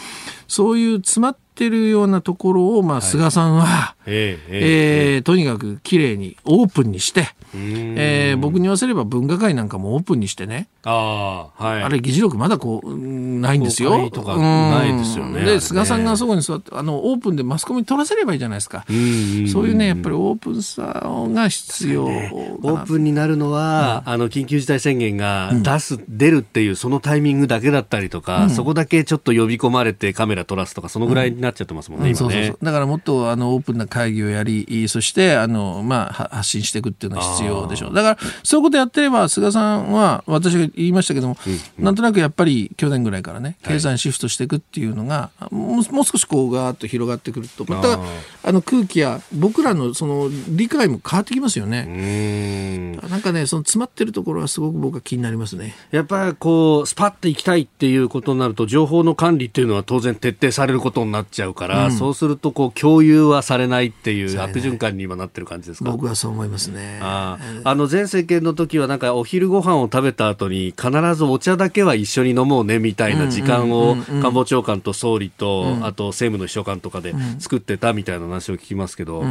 [0.47, 11.84] そういう詰まってるようなところを、まあ、菅さんは、ええええーとにかく綺麗にオープンにして、えー僕に言わせれば分科会なんかもオープンにしてね、ああ、はい。
[11.84, 14.10] あれ議事録まだこう、うんないんですよ。
[14.12, 18.86] とかないですよねで、菅さんがそこに座って、あの、オープンでマスコミに撮らせればいいじゃないですか。
[18.89, 32.57] うんそういうね、やっぱりオープンさが必要オープンになるのは、あの緊急事態宣言が出す、出るっていうそのタイミングだけだったりとか、そこだけちょっと呼び込まれてカメラ撮らすとか、そのぐらいになっちゃってますもんね、うそうそう。
[32.62, 37.93] だからもっとあのオープンな会議をやり、そしてあの、まあ、は発信していくっていうのは必要でしょう。
[37.93, 41.38] だから、そういうことやってれば、菅さんは、私が言いましたけども、
[41.77, 47.99] なんとなくやっぱり去年ぐらいからね、経済にシフトしていくっていうのが、もうもう少しこうガーッと広がってくると、また
[48.43, 51.85] あの空気や僕らのその理解も変わってきますよね。
[51.85, 52.99] ね。
[53.09, 55.75] なんかね、その詰まってるところはすごく僕は気になりますね。
[55.91, 65.91] やっぱりこう、スパッと行きたいっていうことになると、情報の管理っていうのは当然徹底されることになっちゃうから、うん、そうするとこう、共有はされないっていう悪循環に今なってる感じですか？
[65.91, 66.99] 僕はそう思いますね。
[67.01, 67.75] ああ。
[67.75, 79.23] の、前政権の時はなんかお昼ご飯を食べた後に必ずお茶だけは一緒に飲もうねみたいな時間を官房長官と総理と、あと政務の秘書官とかで作ってたみたいな話を聞きますけど、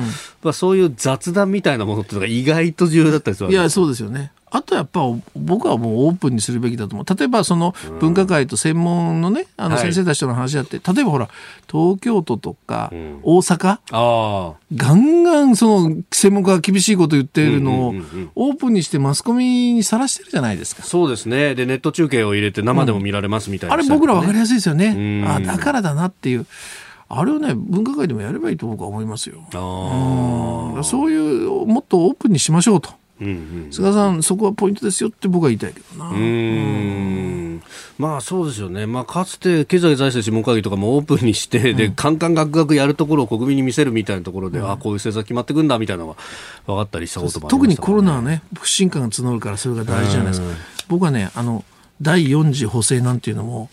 [0.43, 5.01] まあ、そういう雑談みたいなものっていうのが意外と重要だったりするいやそうですよねあとやっぱ
[5.37, 7.17] 僕はもうオープンにするべきだと思う。
[7.17, 11.29] 例えばその分科会と専門のね、あの先生たちとの話だって、はい、例えばほら、
[11.71, 12.91] 東京都とか
[13.23, 13.79] 大阪、
[14.71, 17.95] うん、ガンガンその専門家が厳しいこと言っているのを
[18.35, 20.83] オープンにしてマスコミにさらしてるじゃないですか。
[20.83, 21.55] そうですね。
[21.55, 25.25] で、ネット中継を入れて生でも見られますみたいな、ねうん、あれ僕ら分かりやすいですよね。
[25.27, 26.47] あだからだなっていう。
[27.11, 29.39] あれをね分科会でもやればいいと僕は思いますよ。
[29.55, 32.91] あそういうもっとオープンにしましょうと。
[33.21, 33.31] うんう
[33.69, 36.11] ん、菅さん、そこはポイントですよって僕は言いたいけどな。
[36.11, 37.63] うん。
[37.99, 46.17] まあそうですよね、まあ、かつて経済財政諮問会議とかもオープンにして、うん、でカンカンガクガクやるところを国民に見せるみたいなところで、うん、あこういう政策決まってくんだみたいなのが
[46.67, 50.47] 分かったりしたこともね、特にコロナはね、不信感が募るから、それが大事じゃないですか。
[50.89, 51.65] 僕はねあの
[52.01, 53.69] 第4次補正なんていうのも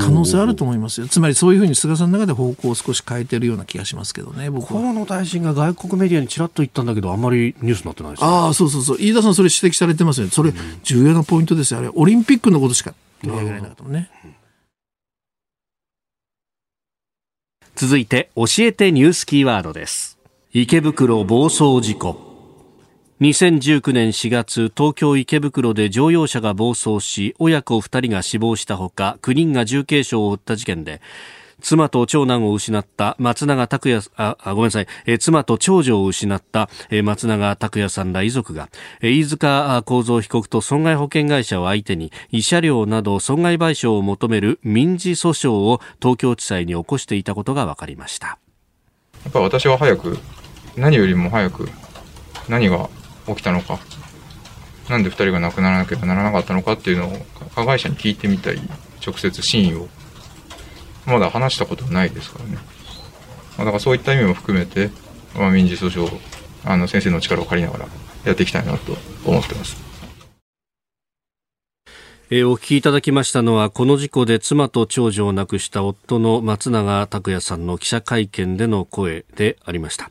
[0.00, 1.08] 可能性あると思いますよ。
[1.08, 4.80] つまりそういうふうに菅さんの中で方向を少し変えてるような気がしますけどね、僕は。
[4.80, 8.98] 河野大臣が外国メディアにちらっと言ったんだけど、あんまりニュースになってないです、ね、ああ、そうそうそう。
[9.00, 10.30] 飯田さんそれ指摘されてますよね。
[10.30, 10.52] それ
[10.84, 11.80] 重要なポイントですよ。
[11.80, 14.10] あれ、オリンピックのことしか取り上げられなかったもんね。
[17.74, 20.18] 続いて、教えてニュースキーワードです。
[20.52, 22.25] 池袋暴走事故。
[23.18, 31.00] 2019年4月東京池袋で乗用車が暴走し親子2人が死亡したほか9人が重軽傷を負った事件で
[31.62, 38.68] 妻と長男を失った松永拓也あごめんなさい、え妻と長女を失った、え松永拓也さんら遺族が、
[39.00, 48.38] え飯塚幸三被告と損害保険会社を相手に慰謝料など損害賠償を求める民事訴訟を東京地裁に起こしていたことが分かりました。
[49.24, 50.18] やっぱ私は早く
[50.76, 51.70] 何よりも早く
[52.50, 52.90] 何が
[53.26, 53.78] 起きたのか、
[54.88, 57.16] なんで2人が亡くならなければならなかったのかっていうのを
[57.54, 58.60] 加害者に聞いてみたい、
[59.04, 59.88] 直接真意を。
[61.06, 62.58] まだ話したことないですからね。
[63.56, 64.90] まあ、だからそういった意味も含めて、
[65.34, 66.18] まあ、民事訴訟
[66.64, 67.86] あの先生の力を借りながら
[68.24, 69.86] やっていきたいなと思ってます。
[72.28, 80.10] え、お聞きいただきましたのはこの事故で妻と長女を亡くした夫の松永拓也さんの記者会見での声でありました。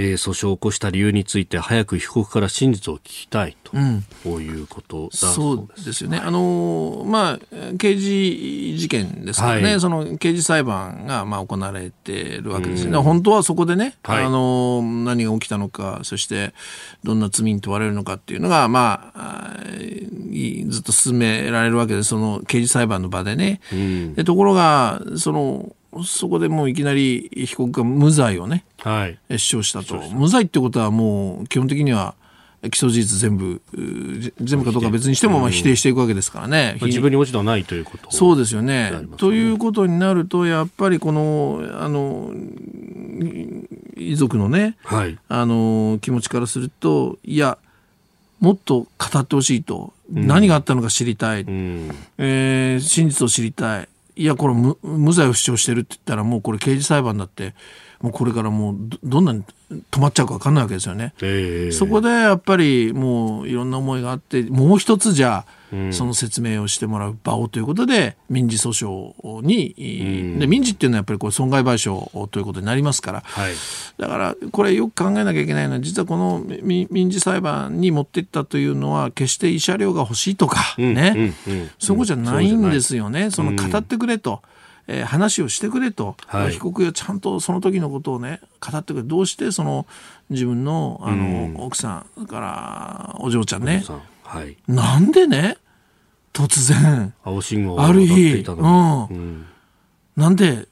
[0.00, 6.04] えー、訴訟を起こした理由について早く被告から真実を聞きたいと、うん、こういうことそうです。
[6.04, 6.18] よね。
[6.18, 7.38] あのまあ
[7.78, 12.96] 刑事事件ですからね、はい、その刑事裁判がまあ行われているわけですね。
[12.96, 16.54] 本当はそこでね、はい、あの何が起きたのか、そして
[17.02, 19.56] どんな罪に問われるのかっていうのがまあ
[20.68, 23.60] ずっと進められるわけでその刑事裁判の場でね。
[23.72, 25.72] うん、でところがその
[26.04, 29.96] そこでもういきなり被告が無罪をね、はい、主張したと。
[30.10, 32.14] 無罪ってことはもう基本的には
[32.62, 33.62] 起訴事実全部、
[34.40, 36.76] 全部かどうか別にしてもまあ否定していくわけですからね。
[36.80, 38.90] うん、自分に落ち度はないということそうですよね。
[38.90, 39.06] ね。
[39.16, 42.32] ということになると、やっぱりこの、あの、
[43.96, 47.58] 遺族のね、はい、あの、気持ちからすると、いや、
[48.40, 53.88] もっと語ってほしいと、うん、何があったのか知りたい、うん、えー、真実を知りたい。
[54.18, 57.54] いや、これ無無罪を主張してるって言ったら、もうこれ刑事裁判だって、
[58.00, 59.42] もうこれからもうどんなに
[59.90, 61.14] 止まっちゃうか分かんないわけですよね。
[61.20, 65.58] えー、そこでやっぱりもういろんな思いがあって、もう一つじゃあ、
[65.92, 69.74] その説明をしてもらう場をということで民事訴訟に、
[70.32, 73.52] うん、で民事っていうのはやっぱりこれ損害賠償ということになりますから、はい、
[73.98, 83.30] だからこれよく考えなきゃいけないのは実はこの民事裁判に持っていったというのは決して慰謝料が欲しいとかね、うんうん、そこじゃないんですよね。
[83.30, 84.40] その語ってくれと。
[84.88, 89.86] えー、話をしてくれと、はい、被告がちゃんとその時のことをね語ってくれどうしてその
[90.30, 93.84] 自分のあの、奥さんからお嬢ちゃんね
[94.24, 95.56] はい、なんでね
[96.32, 99.46] 突然青信号ある日、うん、うん、
[100.16, 100.68] なんで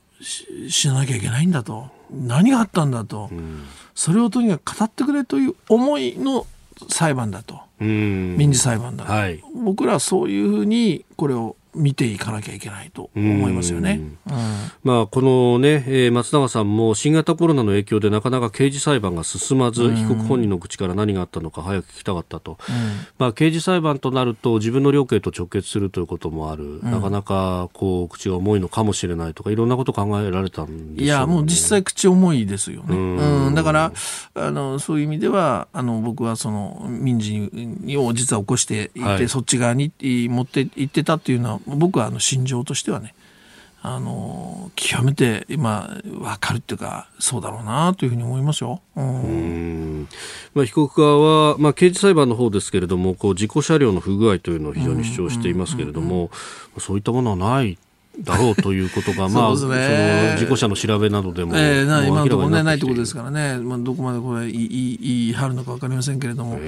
[0.68, 1.94] 死ななきゃいけないんだと。
[2.10, 3.64] 何があったんだと、うん、
[3.94, 6.46] それをとにかく語ってくれという思いの
[6.88, 14.00] 裁判だと、民事裁判だと、はい、僕らはそういうふうにこれを見ていかなきゃいけないと思いますよね。
[14.28, 14.36] うん、
[14.82, 22.58] まあ、このね、えー、松永さんも新型コロナの影響でなかなか刑事裁判が進まず、被告本人の口から何があったのか早く聞きたかったと。
[23.18, 26.80] まあ、刑事裁判となると自分の量刑と直結するということもある。
[26.82, 32.96] なかなかこう口が重いのかもしれないとかいろんなこと考えられたんでね、いやもう実際口重いですよね。
[32.96, 33.54] うん。
[33.54, 33.92] だから
[34.34, 37.50] あのそういう意味ではあの僕はその民事
[37.96, 43.14] を実は起こしていて、はい、そっち側に持っていってたっていうのは僕はあの心情としてはね
[43.82, 48.80] あの極めて今分かるっていうかそうだろうなというふうに思いますよ。
[48.96, 50.08] うん、
[50.54, 56.30] まあ、被告側は、まあ、刑事裁判の方ですけれどもこう事故車両の不具合というのを非常に主張していますけれども、
[56.78, 57.78] そういったものはない
[58.20, 66.58] だろうということが、 まあ、そ、ね、の事故車の調べなどでも、えー、今のところね、ないところですからね、まあ、どこまでこれ言い言い張るのか分かりませんけれども、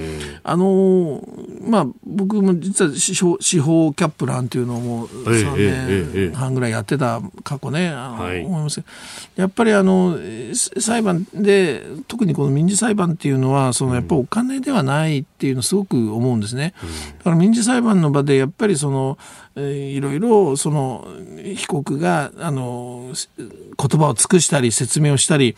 [0.43, 1.27] あの
[1.67, 8.83] まあ、僕も実は司法司法キャップランというのをもう3年半ぐらいやってた過去ね、はい、思います
[9.35, 10.17] やっぱりあの
[10.53, 16.73] 裁判で、特にこの民事裁判っていうのは、そのやっぱお金ではないっていうのすごく思うんですね。
[17.19, 19.17] だから民事裁判の場でやっぱりその
[19.59, 21.07] いろいろその
[21.55, 25.55] 被告があの言葉を尽くしたり説明をしたり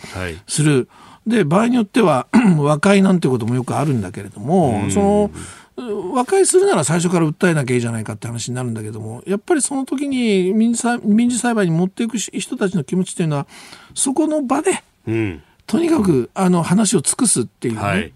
[0.47, 0.81] する、は
[1.27, 2.27] い、で場合によっては
[2.57, 5.31] 和解なんてこともよくあるんだけれども、その
[6.13, 13.47] 和解するなら最初から訴えなきゃいいじゃないかって話になるんだけどもやっぱりその時に民事民事裁判に持っていく人たちの気持ちっていうのは
[13.95, 18.13] そこの場で、うん、とにかくあの話を尽くすっていうね、はい、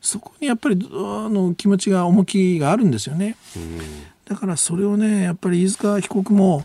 [0.00, 3.36] そこにやっぱりあの気持ちが重きがあるんですよね。
[3.56, 6.64] うんだからそれをねやっぱり飯塚被告も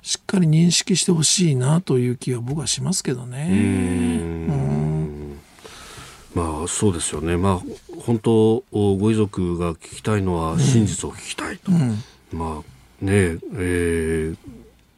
[0.00, 4.46] しっかり認識してほしいなという気は僕はしますけどね。
[6.34, 7.36] まあそうですよね。
[7.36, 7.60] まあ
[8.00, 11.70] 本当ご遺族が聞きたいのは真実を聞きたいと。
[11.70, 14.36] うん、まあねえー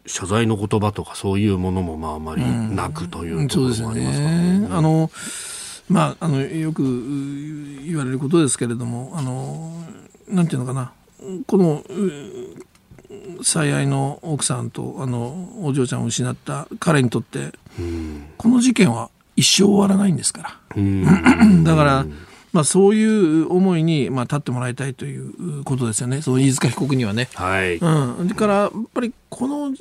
[0.07, 4.38] 謝罪の言葉とかそういうものもまああまりなくというところもありますからね。
[4.38, 5.11] うん、ねあの
[5.90, 6.82] まああのよく
[7.84, 9.84] 言われることですけれどもあの
[10.28, 10.92] なんていうのかな
[11.47, 11.85] この
[13.43, 17.53] 最愛の奥さんとあのお嬢ちゃんを失った彼にとって、
[18.37, 20.59] この事件は一生終わらないんですから。
[21.64, 22.07] だから、
[22.53, 27.29] まあ、そういう思いに、まあ、立ってもらいたいということですよね、その飯塚被告にはね。
[27.35, 29.73] はい、うん、だから、やっぱりこの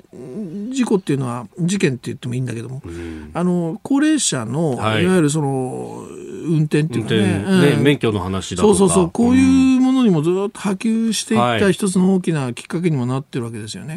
[0.71, 6.05] 事故っていうのは、事件って言ってもいいんだけども、うん、あの高齢者の、はい、いわゆるその
[6.47, 8.77] 運転っていうかね、ねうん、免許の話だとか。
[8.77, 13.95] そうそうそう、こういうものにもずっと波及していった一つの大きなきっかけにもなってるわけですよね。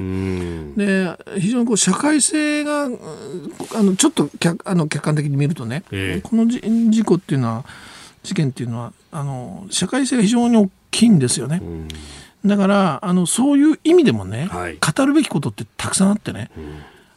[0.77, 2.89] で、非常にこう社会性が、あ
[3.83, 7.65] のちょっと客あの客観的に見るとね、えー、この事故っていうのは、
[8.23, 11.63] 事件っていうのはあの社会性が非常に大きいんですよね。
[12.45, 16.51] だからあのそういう意味でもね、はい、語るべきことってたくさんあってね、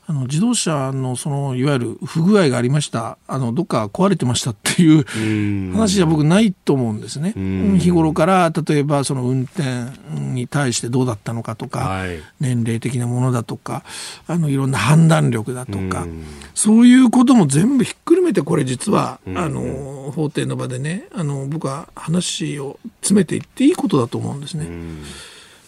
[0.05, 3.17] あの自動車のそのいわゆる不具合がありました。
[3.25, 7.33] あのどっか壊れてましたっていう話じゃ僕ないと思うんですね。
[7.79, 9.63] 日頃から例えばその運転
[10.13, 13.83] に対してどうだったのかとか、はい、年齢的なものだとか
[14.27, 16.05] あのいろんな判断力だとか
[16.53, 24.67] そういうことも全部ひっくるめてこれ実はあの法廷の場でねあの僕は話を詰めていっていいことだと思うんですね。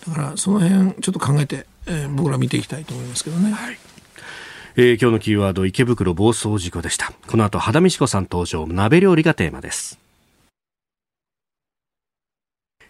[0.09, 3.51] だからその辺ちょっと考えて、えー、僕ら見ていきたいと思いますけどね。
[3.51, 3.77] はい
[4.77, 9.99] えー、今日のキーワード池袋暴走事故でしたこの後肌美子さん登場鍋料理がテーマです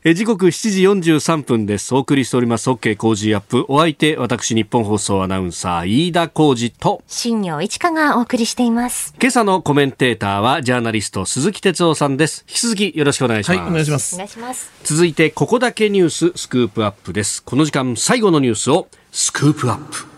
[0.03, 1.95] え時刻7時43分です。
[1.95, 2.69] お送りしております。
[2.69, 3.65] OK 工事アップ。
[3.69, 9.15] お相手、私、日本放送アナウンサー、飯田浩二と、新業一華がお送りしています。
[9.19, 12.45] 今朝のコメンテーターは、ジャーナリスト、鈴木哲夫さんです。
[12.47, 13.59] 引き続きよろしくお願いします。
[13.59, 14.13] はい、お願いします。
[14.13, 14.71] お願いします。
[14.83, 17.41] 続いて、ここだけニュース、スクープアップです。
[17.41, 20.14] この時間、最後のニュースを、スクープアップ。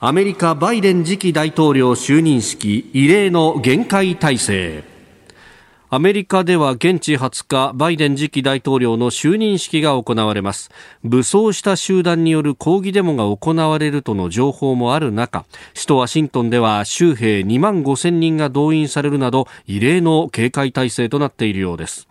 [0.00, 4.84] アメリカバイデン次期大統領就任式異例の限界体制。
[5.90, 10.70] アメリカでは現地20日バイデン次期大統領の就任式が行われます。
[11.02, 22.06] 武装した集団による抗議デモが行われるとの情報もある中首都ワシントンでは州兵2万5000人が動員されるなど異例の警戒態勢となっているようです。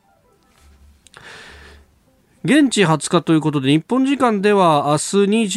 [2.48, 4.98] 現地20日ということで日本時間では明日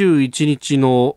[0.01, 1.17] 21日の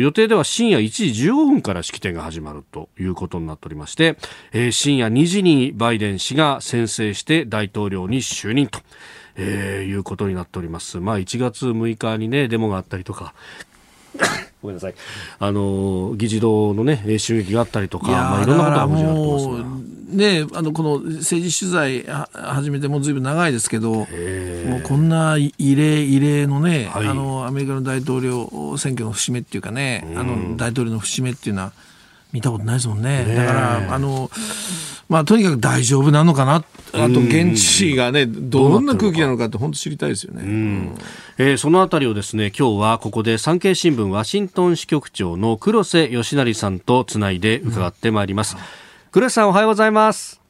[0.00, 4.16] 予定では深夜1時15分から式典が始まるということになっておりまして、
[4.52, 8.78] えー、深夜2時にバイデン氏が宣誓して大統領に就任と、
[9.36, 10.98] えー、いうことになっております。
[10.98, 13.34] まあ1月6日にねデモがあったりとか
[14.62, 14.94] ごめんなさい。
[15.38, 24.06] あの、議事堂のね、襲撃があったりとか、まあ、いろんなことが始まってますね、あのこの政治取材始めてもうずいぶん長いですけど、もう
[24.82, 31.72] こんな異例異例のね、はい、あのアメリカの大統領選挙の節目っていうかね、あの大統領の節目っていうのは
[32.32, 33.24] 見たことないですもんね。
[33.36, 34.30] だからあの
[35.08, 36.64] まあとにかく大丈夫なのかな。
[36.94, 40.42] あと現地がねどんな空気なのかって本当知りたいですよね。
[40.42, 40.94] うん
[41.38, 48.56] えー、そのあたりをですね今日はここで産経新聞ワシントン支局長の黒瀬義成さんとつないで伺ってまいります。
[48.56, 48.62] うん、
[49.12, 50.40] 黒瀬さんおはようございます。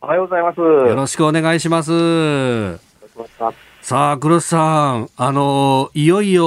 [0.00, 0.60] おはようございます。
[0.60, 2.78] よろしくお願いします。
[3.82, 6.44] さあ、黒瀬さん、あの、いよいよ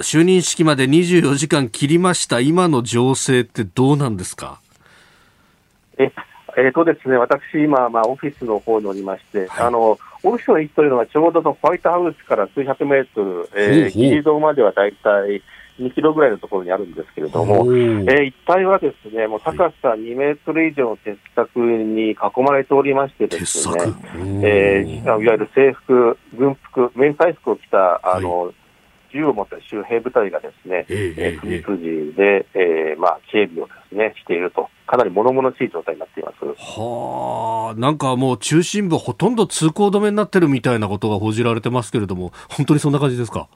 [0.00, 4.62] 就任式まで24時間切りました、今の情勢ってどうなんですか？
[5.98, 6.10] え、
[6.56, 15.42] えーとですね、私、今、まあ、オフィスの方におりまして、はい、あのオフィスの位置というのはちょうどホワイトハウスから数百メートル、えー、議事堂まではだいたい
[15.80, 22.16] 2キロぐらいのところにあるんですけれども、えー、一帯はですね、もう高さ2メートル以上の鉄柵に囲
[22.46, 23.74] まれておりましてですね、
[24.44, 28.54] えー、いわゆる制服、軍服、迷彩服を着た、あの、はい。
[29.12, 36.44] 銃を持った周兵部隊がですね、えー、えー、で、えー、まあ、警備をですね、していると、かなり物々しい状態になっています。
[36.44, 43.48] はあ、なんかもう中心部ほとんど通行止めになってるみたいなことが報じられてますけれども、本当にそんな感じですか？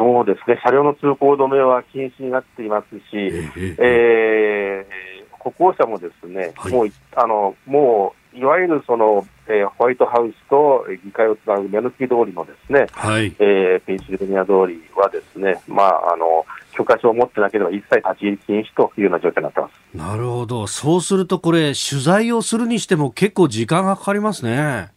[0.00, 19.72] そうですね、車両の通行止めは禁止になっていますし、えー、えー、歩行者もですね、はい、もうあのもういわゆるその、えー、ホワイトハウスと議会をつなぐ目抜き通りのですね、はい、えー、ペンシルベニア通りはですね、まああの許可証を持ってなければ一切立ち入り禁止というような状況になってます。
[19.94, 24.88] なるほど、そうするとこれ、取材をするにしても結構時間がかかりますね。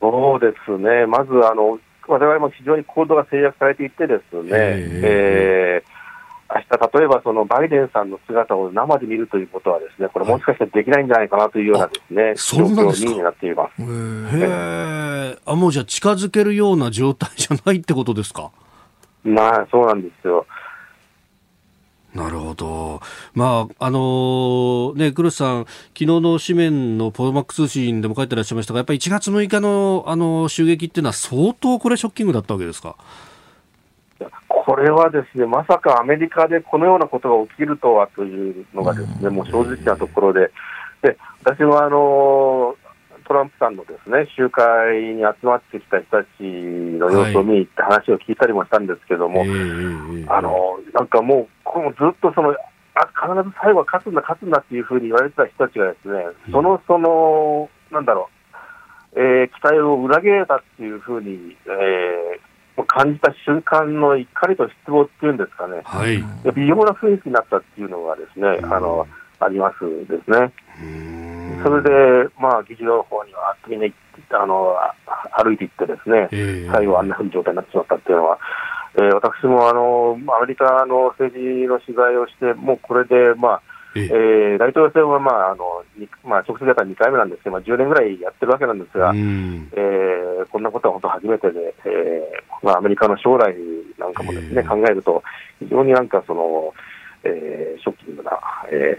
[0.00, 1.78] そうですね、まずあの
[2.10, 13.82] 我々も非常に行動が制約されていてですね、えー、明日例えばそのバイデンさんの姿を生で見るということはですね、これもしかしたらできないんじゃないかなというようなですね、状況になっています。
[13.82, 18.50] へあ、もうじゃあ近づけるような状態じゃないってことですか？
[19.22, 20.44] まあ、そうなんですよ。
[22.14, 23.00] なるほど。
[23.34, 32.96] まあ、あのー、ね、黒瀬さん、昨日の紙面のポーマック通信でも書いてらっしゃいましたが、やっぱり1月6日の、あの、襲撃っていうのは相当これショッキングだったわけですか？
[34.48, 40.50] これはですね、まさかアメリカでこのようなことが起きるとはというのがですね、もう正直なところで、
[41.02, 42.76] で、私はあの
[43.30, 49.48] トランプさんのですね集会に集まってきた人たちの様子を見に行って話を聞いたりもしたんですけども、はい、
[50.26, 52.50] あのなんかもう、このずっとその
[52.98, 58.28] あ必ず最後は勝つんだ、勝つんだっていうふうに言われてた人たちがですね、その、その、なんだろ
[59.14, 66.18] う、えー、期待を裏切られたっていうふうに、えー、感じた瞬間の怒りと失望っていうんですかね、はい、
[66.52, 69.06] 微妙な雰囲気になったっていうのがですね、あの、
[69.38, 70.52] ありますですね。
[71.62, 71.90] それで、
[72.38, 73.86] まあ、議事堂の方にはみんな
[74.32, 74.76] あの
[75.42, 78.38] 歩いていってですね、えー、最後あんなふうに状態になってしまったっていうのは、
[78.96, 83.62] えー、私もあのアメリカの政治の取材をして、もうこれで、まあ、
[83.94, 85.82] えー、大統領選は、まああの
[86.24, 93.54] まあ、直接やったら2回目なんですけど、まあ、10年ぐらいやってるわけなんですが、うん、えー、こんなことは本当初めてで、えーまあ、アメリカの将来
[93.98, 95.22] なんかもですね、えー、考えると、
[95.58, 96.72] 非常になんかその、
[97.24, 98.30] えー、ショッキングな、
[98.70, 98.98] え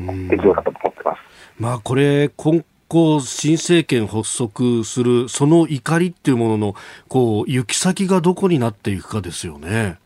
[0.00, 1.47] ー、出来事だと思ってます。
[1.58, 6.74] まあ、これ今後、新政権発足する、その怒りっていうものの、
[7.08, 9.98] こう、行き先がどこになっていくかですよね。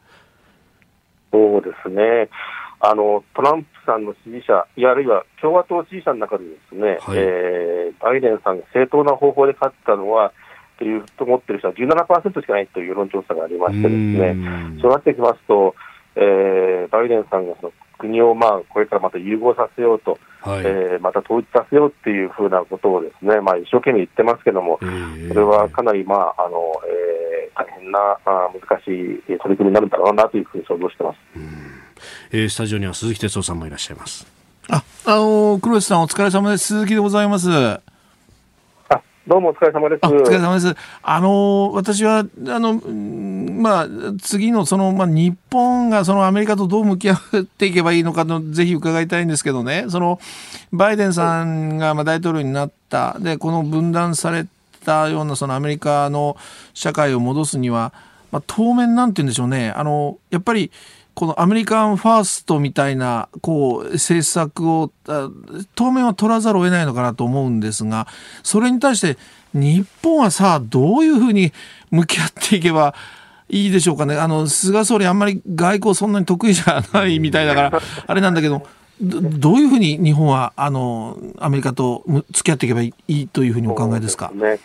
[1.31, 2.29] そうですね。
[2.81, 10.33] あの、トランプさんの支持者、あるいは共和党支持者の中でですね、はい、えー、バイデンさんが正当な方法で勝ったのは、
[10.79, 14.37] というと思ってる人は17%しかないという世論調査がありましてですね、
[14.81, 15.77] そうなってきますと、
[16.17, 17.73] えー、バイデンさんがその
[18.03, 31.19] 国をまあこれからまた融合させようと、はい、えー、また統一させようっていうふうなことをですね、まあ、一生懸命言ってますけども、えー、それはかなり、まああのえー、大変なあ難しい取り組みになるんだろうなというふうに想像してます、
[32.33, 34.27] えー、スタジオには鈴木哲夫さんもいらっしゃいます。
[34.69, 36.67] あ、あの黒石さんお疲れ様です。
[36.67, 37.92] 鈴木でございます。
[39.27, 40.01] どうもお疲れ様です。
[40.05, 40.75] お疲れ様です。
[41.01, 43.89] あの、私は、あの、まあ、
[44.21, 50.19] 次のその、まあ、日本がそのアメリカとどう向き合っていけばいいのかと、ぜひ伺いたいんですけどね、その、
[50.73, 54.47] バイデンさんがま大統領になった、で、この分断され
[54.85, 56.37] たようなそのアメリカの
[56.75, 57.93] 社会を戻すには、
[58.33, 60.73] まあ、当面なんて言うんでしょうね、あの、やっぱり、
[61.15, 64.91] このアメリカンファーストみたいな、こう、政策を、
[65.75, 68.07] 当面は取らざるを得ないのかなと思うんですが、
[68.43, 69.19] それに対して、
[69.55, 71.53] 日本はさあ、どういうふうに
[71.91, 72.95] 向き合っていけば
[73.49, 74.17] いいでしょうかね。
[74.17, 78.67] あの、菅総理あんまり外交そんなに得意じゃないみたいだから、あれなんだけど、
[79.01, 84.29] どどういうふうに日本はあのアメリカと付き合っていけばいいというふうにお考えですか？
[84.29, 84.61] すね、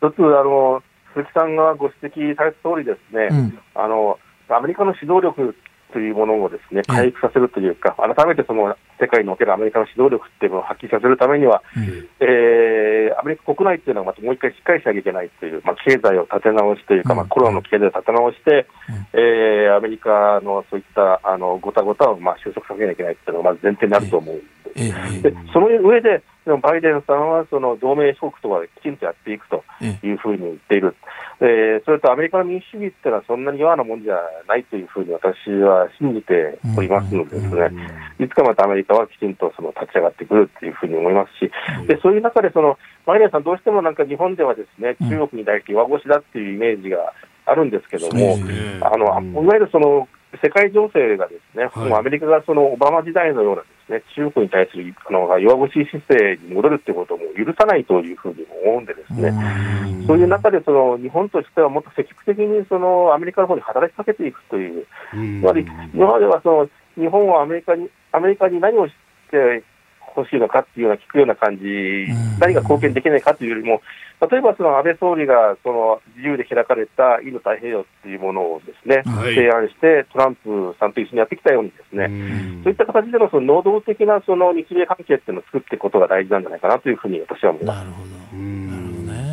[0.00, 0.82] 一つあの
[1.12, 4.18] 鈴木さんがご指摘された通りですね、うん、あの
[4.48, 5.54] アメリカの指導力
[5.94, 11.84] というものをですね回復させるというか、改めてその世界におけるアメリカの指導力っていうのを発揮させるためには、うん、
[12.18, 24.42] えー、アメリカ国内っていうのはまたもう一回しっかりしなきゃいけないという、まあ、経済を立て直しというか、まあ、コロナの経済を立て直して、うん、えー、アメリカのそういったあのごたごたをまあ収束させなきゃいけないっていうのがまず前提になると思うん
[24.74, 26.22] でその上で、
[26.60, 29.64] バイデンさんはその同盟諸国とはきちんとやっていくと
[30.04, 30.94] いうふうに言っている、
[31.40, 34.16] えー、それとアメリカの民主主義っていうのはそんなに弱なもんじゃ
[34.46, 37.70] ないというふうに私は信じておりますのでですね、
[38.20, 41.50] いつかまたアメリカはきちんとその立ち上がってくるというふうに思いますし、
[41.88, 47.12] でそういう中でその、バイデンさん、どうしてもなんか日本ではですね中国に対して弱腰だっていうイメージが
[47.46, 48.36] あるんですけども、
[48.82, 50.08] あのいわゆるその
[50.42, 54.02] 世界情勢がですね、はい、もうアメリカがそのオバマ時代のようなですね。
[54.14, 59.32] 中国に対するあの弱腰姿勢に戻るということも許さないというふうに思うんで、ですね。
[60.06, 68.94] そういう中でその日本としてはもっと積極的にそのアメリカの方に働きかけていくという、つまり今まではその日本はアメリカにアメリカに何をし
[69.30, 69.62] て
[70.14, 71.64] ほしいのかっていうような聞くような感じ、
[72.38, 73.82] 何が貢献できないかというよりも、
[74.30, 82.08] 例えばその安倍総理がその自由で開かれたインド太平洋っていうものをですね、はい、提案して、トランプさんと一緒にやってきたように、ですね
[82.62, 87.76] そういった形でのその能動的なその日米関係っていうのを作っていくことが大事なんじゃないかなというふうに私は思います。
[87.78, 88.14] なるほど。
[88.38, 89.24] ね。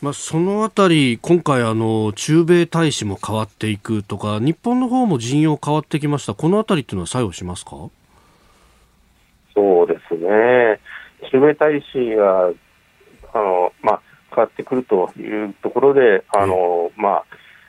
[0.00, 7.72] まあ、そのあたり、今回あの、駐米大使も変わっていくとか、日本の方も陣容変わってきました、このあたりっていうのは作用しますか？
[9.54, 10.80] そうですね、
[11.30, 12.50] 駐米大使が
[13.32, 14.02] あの、まあ、
[14.34, 17.24] 変わってくるというところで、あのまあ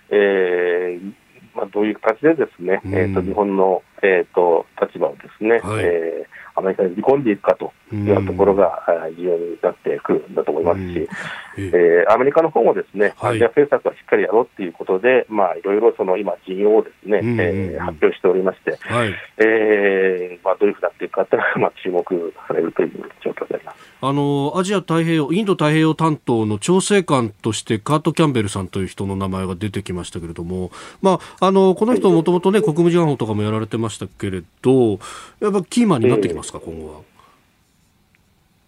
[0.09, 1.13] えー
[1.55, 8.83] まあ、どういう形でですね、えーと、日本の、えーと、立場をですね、はい、えーアメリカに離込んでいくかというところが
[9.17, 11.09] 重要になってくるんだと思いますし、
[11.57, 23.80] えー、アメリカの方もですね、アジア政策はしっかりやろうということで、まあ、いろいろその今、陣容をですね、えー、発表しておりまして、はい、えー、まあ、どういうふうになっていくかというのが、まあ、注目されるという状況であります。
[24.01, 30.71] あのアジア太平洋、インド太平洋担当の調整官として、カート・キャンベルさんという人の名前が出てきましたけれども、
[31.01, 34.91] まあ、あのこの人、もともとね、国務次官補とかもやられてましたけれど、
[35.39, 37.01] やっぱキーマンになってきますか、今後は？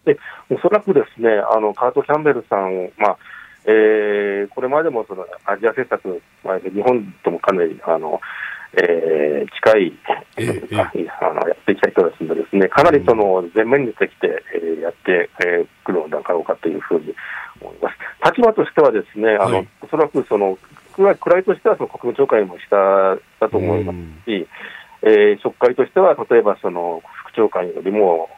[0.04, 0.18] で
[0.50, 3.18] おそらくですねあのカート・キャンベルさん、まあ
[3.64, 8.20] えー、これまでもそのアジア政策、まあ、日本ともかなりあの、
[8.76, 9.92] えー、近い、
[10.36, 10.80] えー、
[11.20, 15.30] あのやっていきたい人ですのでですね、かなりその前面に出てきて、えー、やって
[15.84, 17.14] くるのだろうかというふうに
[17.60, 18.30] 思います。
[18.30, 20.58] 立場としてはですね、あの、はい、おそらくその
[20.96, 22.76] 位としてはその国務長官も下
[23.40, 23.98] だと思います
[24.30, 24.46] し、
[25.02, 27.02] えー、職会としては例えばその
[27.36, 28.28] 長官よりも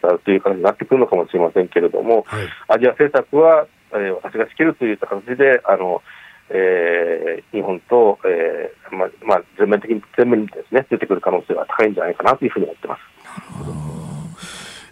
[0.00, 6.02] 下という感じになってくるのかもしれませんけれども、はい、アジア政策は、えー、私が仕切るといった形で、あの
[6.50, 13.00] えー、日本と、えーままあ、全面的に全面にです、ね、出てくる可能性は高いんじゃないかなというふうに思ってます。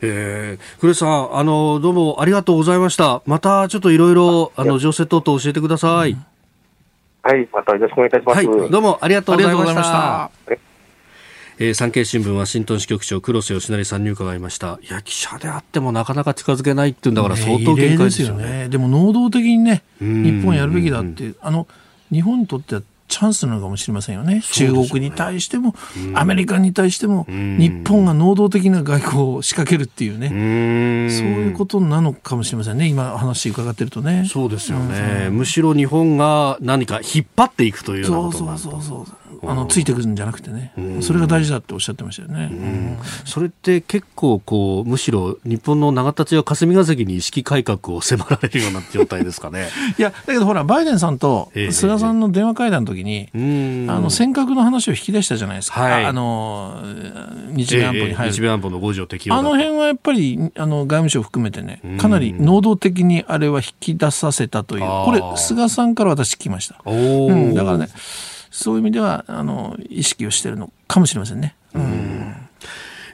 [0.05, 3.23] えー、古さん、あの、どうもありがとうございました。
[3.25, 6.17] またちょっといろいろ、あの、情勢等々教えてください。
[7.23, 8.37] はい、またよろしくお願いいたします。
[8.47, 10.72] はい、どうもありがとうございました。
[11.63, 14.81] えー、産経新聞ワシントン支局長黒瀬義成さんに伺いました。
[14.83, 18.63] いや記者であってもなかなか近づけないっていうんだから相当限界ですよね。
[18.65, 21.69] ね、でも能動的にね日本やるべきだってあの
[22.11, 24.37] 日本にとってはチャンスなのかもしれませんよね。
[24.37, 24.43] ね。
[24.43, 25.75] 中国に対しても、
[26.15, 30.29] アメリカに対しても、日本が能動的な外交を仕掛けるっていうね、
[31.09, 34.25] うそういうことなのかもしれませんね、今、話伺ってるとね。
[34.27, 49.69] そうですよね、むしろ日本が何か引っ張っていくというようなことそうそうそうそうあのついてくるんじゃなくてね、それが大事だっておっしゃってましたよね、それって結構こう、むしろ日本の永田町や霞が関に意識改革を迫られるような状態ですかね。
[49.99, 56.81] いや、だけどほら、バイデンさんと菅さんの電話会談の時に、えあの尖閣の話を引き出したじゃないですか、はい、あの
[57.49, 66.81] 日米安保に入る、日米安保の5条適用あの辺はやっぱりあの外務省含めてね、かなり能動的にあれは引き出させたという、これ、菅さんから私聞きました。
[66.87, 67.89] うん、だからね
[68.53, 71.57] そういう意味ではあの意識をしているのかもしれませんね。
[71.75, 72.35] うん。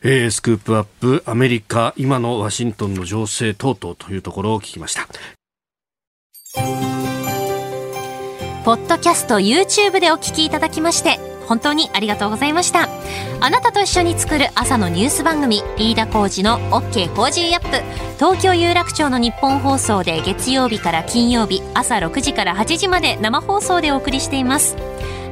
[0.03, 5.09] えー、スクープアップアメリカ今のワシントンの情勢等々というところを聞きました。
[8.64, 12.89] ポッドキャスト YouTube でお聞きいただきまして本当にありがとうございました。
[13.41, 18.09] あなたと一緒に作る朝のニュース番組飯田浩二の OK コージーアップ。
[18.18, 24.76] 東京有楽町のニッポン放送で月曜日から金曜日朝6時から8時まで生放送でお送りしています